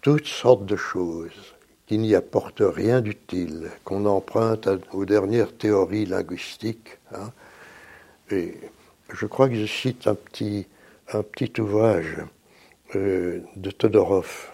[0.00, 1.54] toutes sortes de choses
[1.86, 6.98] qui n'y apportent rien d'utile, qu'on emprunte aux dernières théories linguistiques.
[7.14, 7.30] Hein.
[8.30, 8.54] Et
[9.12, 10.66] je crois que je cite un petit,
[11.12, 12.18] un petit ouvrage
[12.94, 14.50] euh, de Todorov,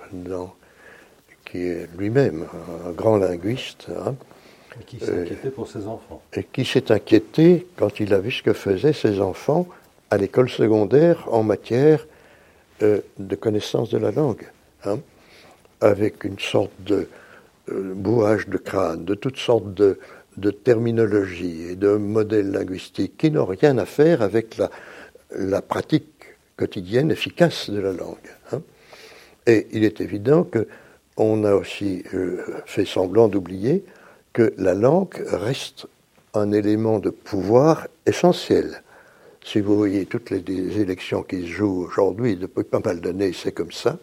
[1.45, 2.47] qui est lui-même
[2.87, 3.87] un grand linguiste.
[4.05, 4.15] Hein,
[4.81, 6.23] et qui s'est inquiété pour ses enfants.
[6.35, 9.67] Et qui s'est inquiété quand il a vu ce que faisaient ses enfants
[10.11, 12.07] à l'école secondaire en matière
[12.83, 14.47] euh, de connaissance de la langue,
[14.85, 14.99] hein,
[15.81, 17.09] avec une sorte de
[17.71, 19.99] euh, bouage de crâne, de toutes sortes de,
[20.39, 24.57] de terminologies et de modèles linguistiques qui n'ont rien à faire avec
[25.31, 28.17] la, pratique quotidienne efficace de la langue.
[28.53, 28.63] Hein.
[29.47, 30.47] Et il est évident
[31.17, 33.85] qu'on a aussi euh, fait semblant d'oublier
[34.33, 35.87] que la langue reste
[36.35, 38.83] un élément de pouvoir essentiel.
[39.45, 40.43] Si vous voyez toutes les,
[40.81, 43.99] élections qui se jouent aujourd'hui, depuis pas mal d'années, c'est comme ça,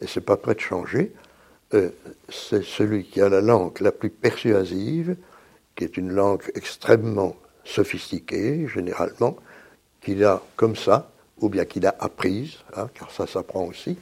[0.00, 1.12] et c'est pas prêt de changer.
[1.72, 1.90] Euh,
[2.28, 5.16] c'est celui qui a la langue la plus persuasive,
[5.76, 9.36] qui est une langue extrêmement sophistiquée, généralement,
[10.00, 13.96] qu'il a comme ça, ou bien qu'il a apprise, hein, car ça s'apprend aussi,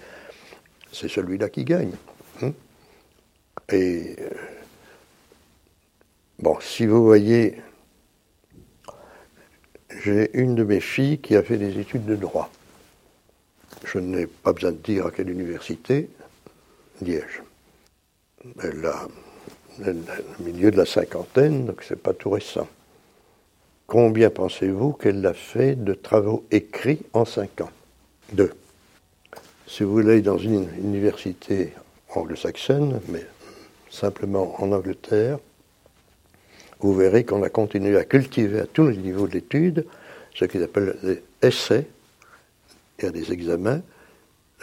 [0.93, 1.93] c'est celui-là qui gagne.
[2.43, 2.53] Hein.
[3.71, 4.31] Et euh,
[6.39, 7.61] bon, si vous voyez,
[10.03, 12.51] j'ai une de mes filles qui a fait des études de droit.
[13.85, 16.09] Je n'ai pas besoin de dire à quelle université,
[17.01, 17.43] Liège.
[18.63, 19.09] Elle a
[19.81, 22.69] au milieu de la cinquantaine, donc c'est pas tout récent.
[23.87, 27.71] Combien pensez-vous qu'elle a fait de travaux écrits en cinq ans?
[28.33, 28.53] Deux.
[29.67, 31.73] Si vous voulez, dans une université
[32.11, 33.25] anglo-saxonne, mais
[33.91, 35.39] simplement en Angleterre,
[36.81, 39.87] vous verrez qu'on a continué à cultiver à tous les niveaux de l'étude
[40.35, 41.87] ce qu'ils appellent des essais.
[42.99, 43.81] Il y a des examens.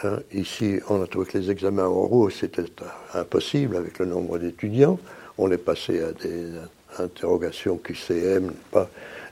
[0.02, 2.66] Hein, ici, on a trouvé que les examens oraux, c'était
[3.14, 4.98] impossible avec le nombre d'étudiants.
[5.38, 6.50] on est passé à des
[6.98, 8.52] interrogations QCM,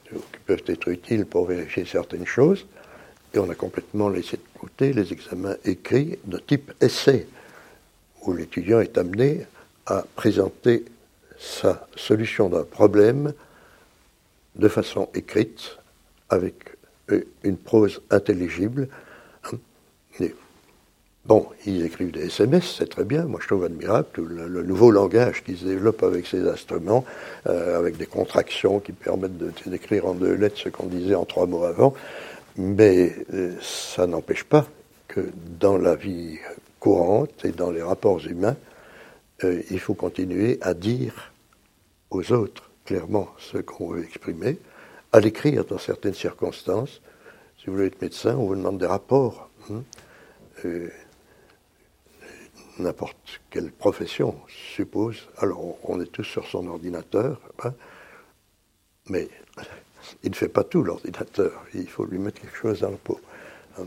[0.08, 2.66] qui peuvent être utiles pour vérifier certaines choses,
[3.34, 7.26] et on a complètement laissé de côté les examens écrits de type essai,
[8.22, 9.46] où l'étudiant est amené
[9.86, 10.86] à présenter
[11.38, 13.34] sa solution d'un problème
[14.56, 15.76] de façon écrite,
[16.30, 16.54] avec
[17.10, 18.88] euh, une prose intelligible.
[19.52, 19.58] Hein.
[21.26, 23.24] Bon, ils écrivent des SMS, c'est très bien.
[23.24, 27.04] Moi, je trouve admirable le, nouveau langage qui se développe avec ces instruments,
[27.46, 31.46] euh, avec des contractions qui permettent d'écrire en deux lettres ce qu'on disait en trois
[31.46, 31.94] mots avant.
[32.56, 34.66] Mais euh, ça n'empêche pas
[35.08, 35.20] que
[35.58, 36.38] dans la vie
[36.80, 38.56] courante et dans les rapports humains,
[39.42, 41.32] il faut continuer à dire
[42.10, 44.58] aux autres clairement ce qu'on veut exprimer,
[45.12, 47.00] à l'écrire dans certaines circonstances.
[47.58, 49.48] Si vous voulez être médecin, on vous demande des rapports.
[49.70, 49.82] Hein.
[52.78, 55.28] N'importe quelle profession suppose.
[55.38, 57.72] Alors, on est tous sur son ordinateur, hein,
[59.08, 59.28] mais
[60.24, 61.64] il ne fait pas tout, l'ordinateur.
[61.74, 63.20] Il faut lui mettre quelque chose dans pot.
[63.78, 63.86] Hein.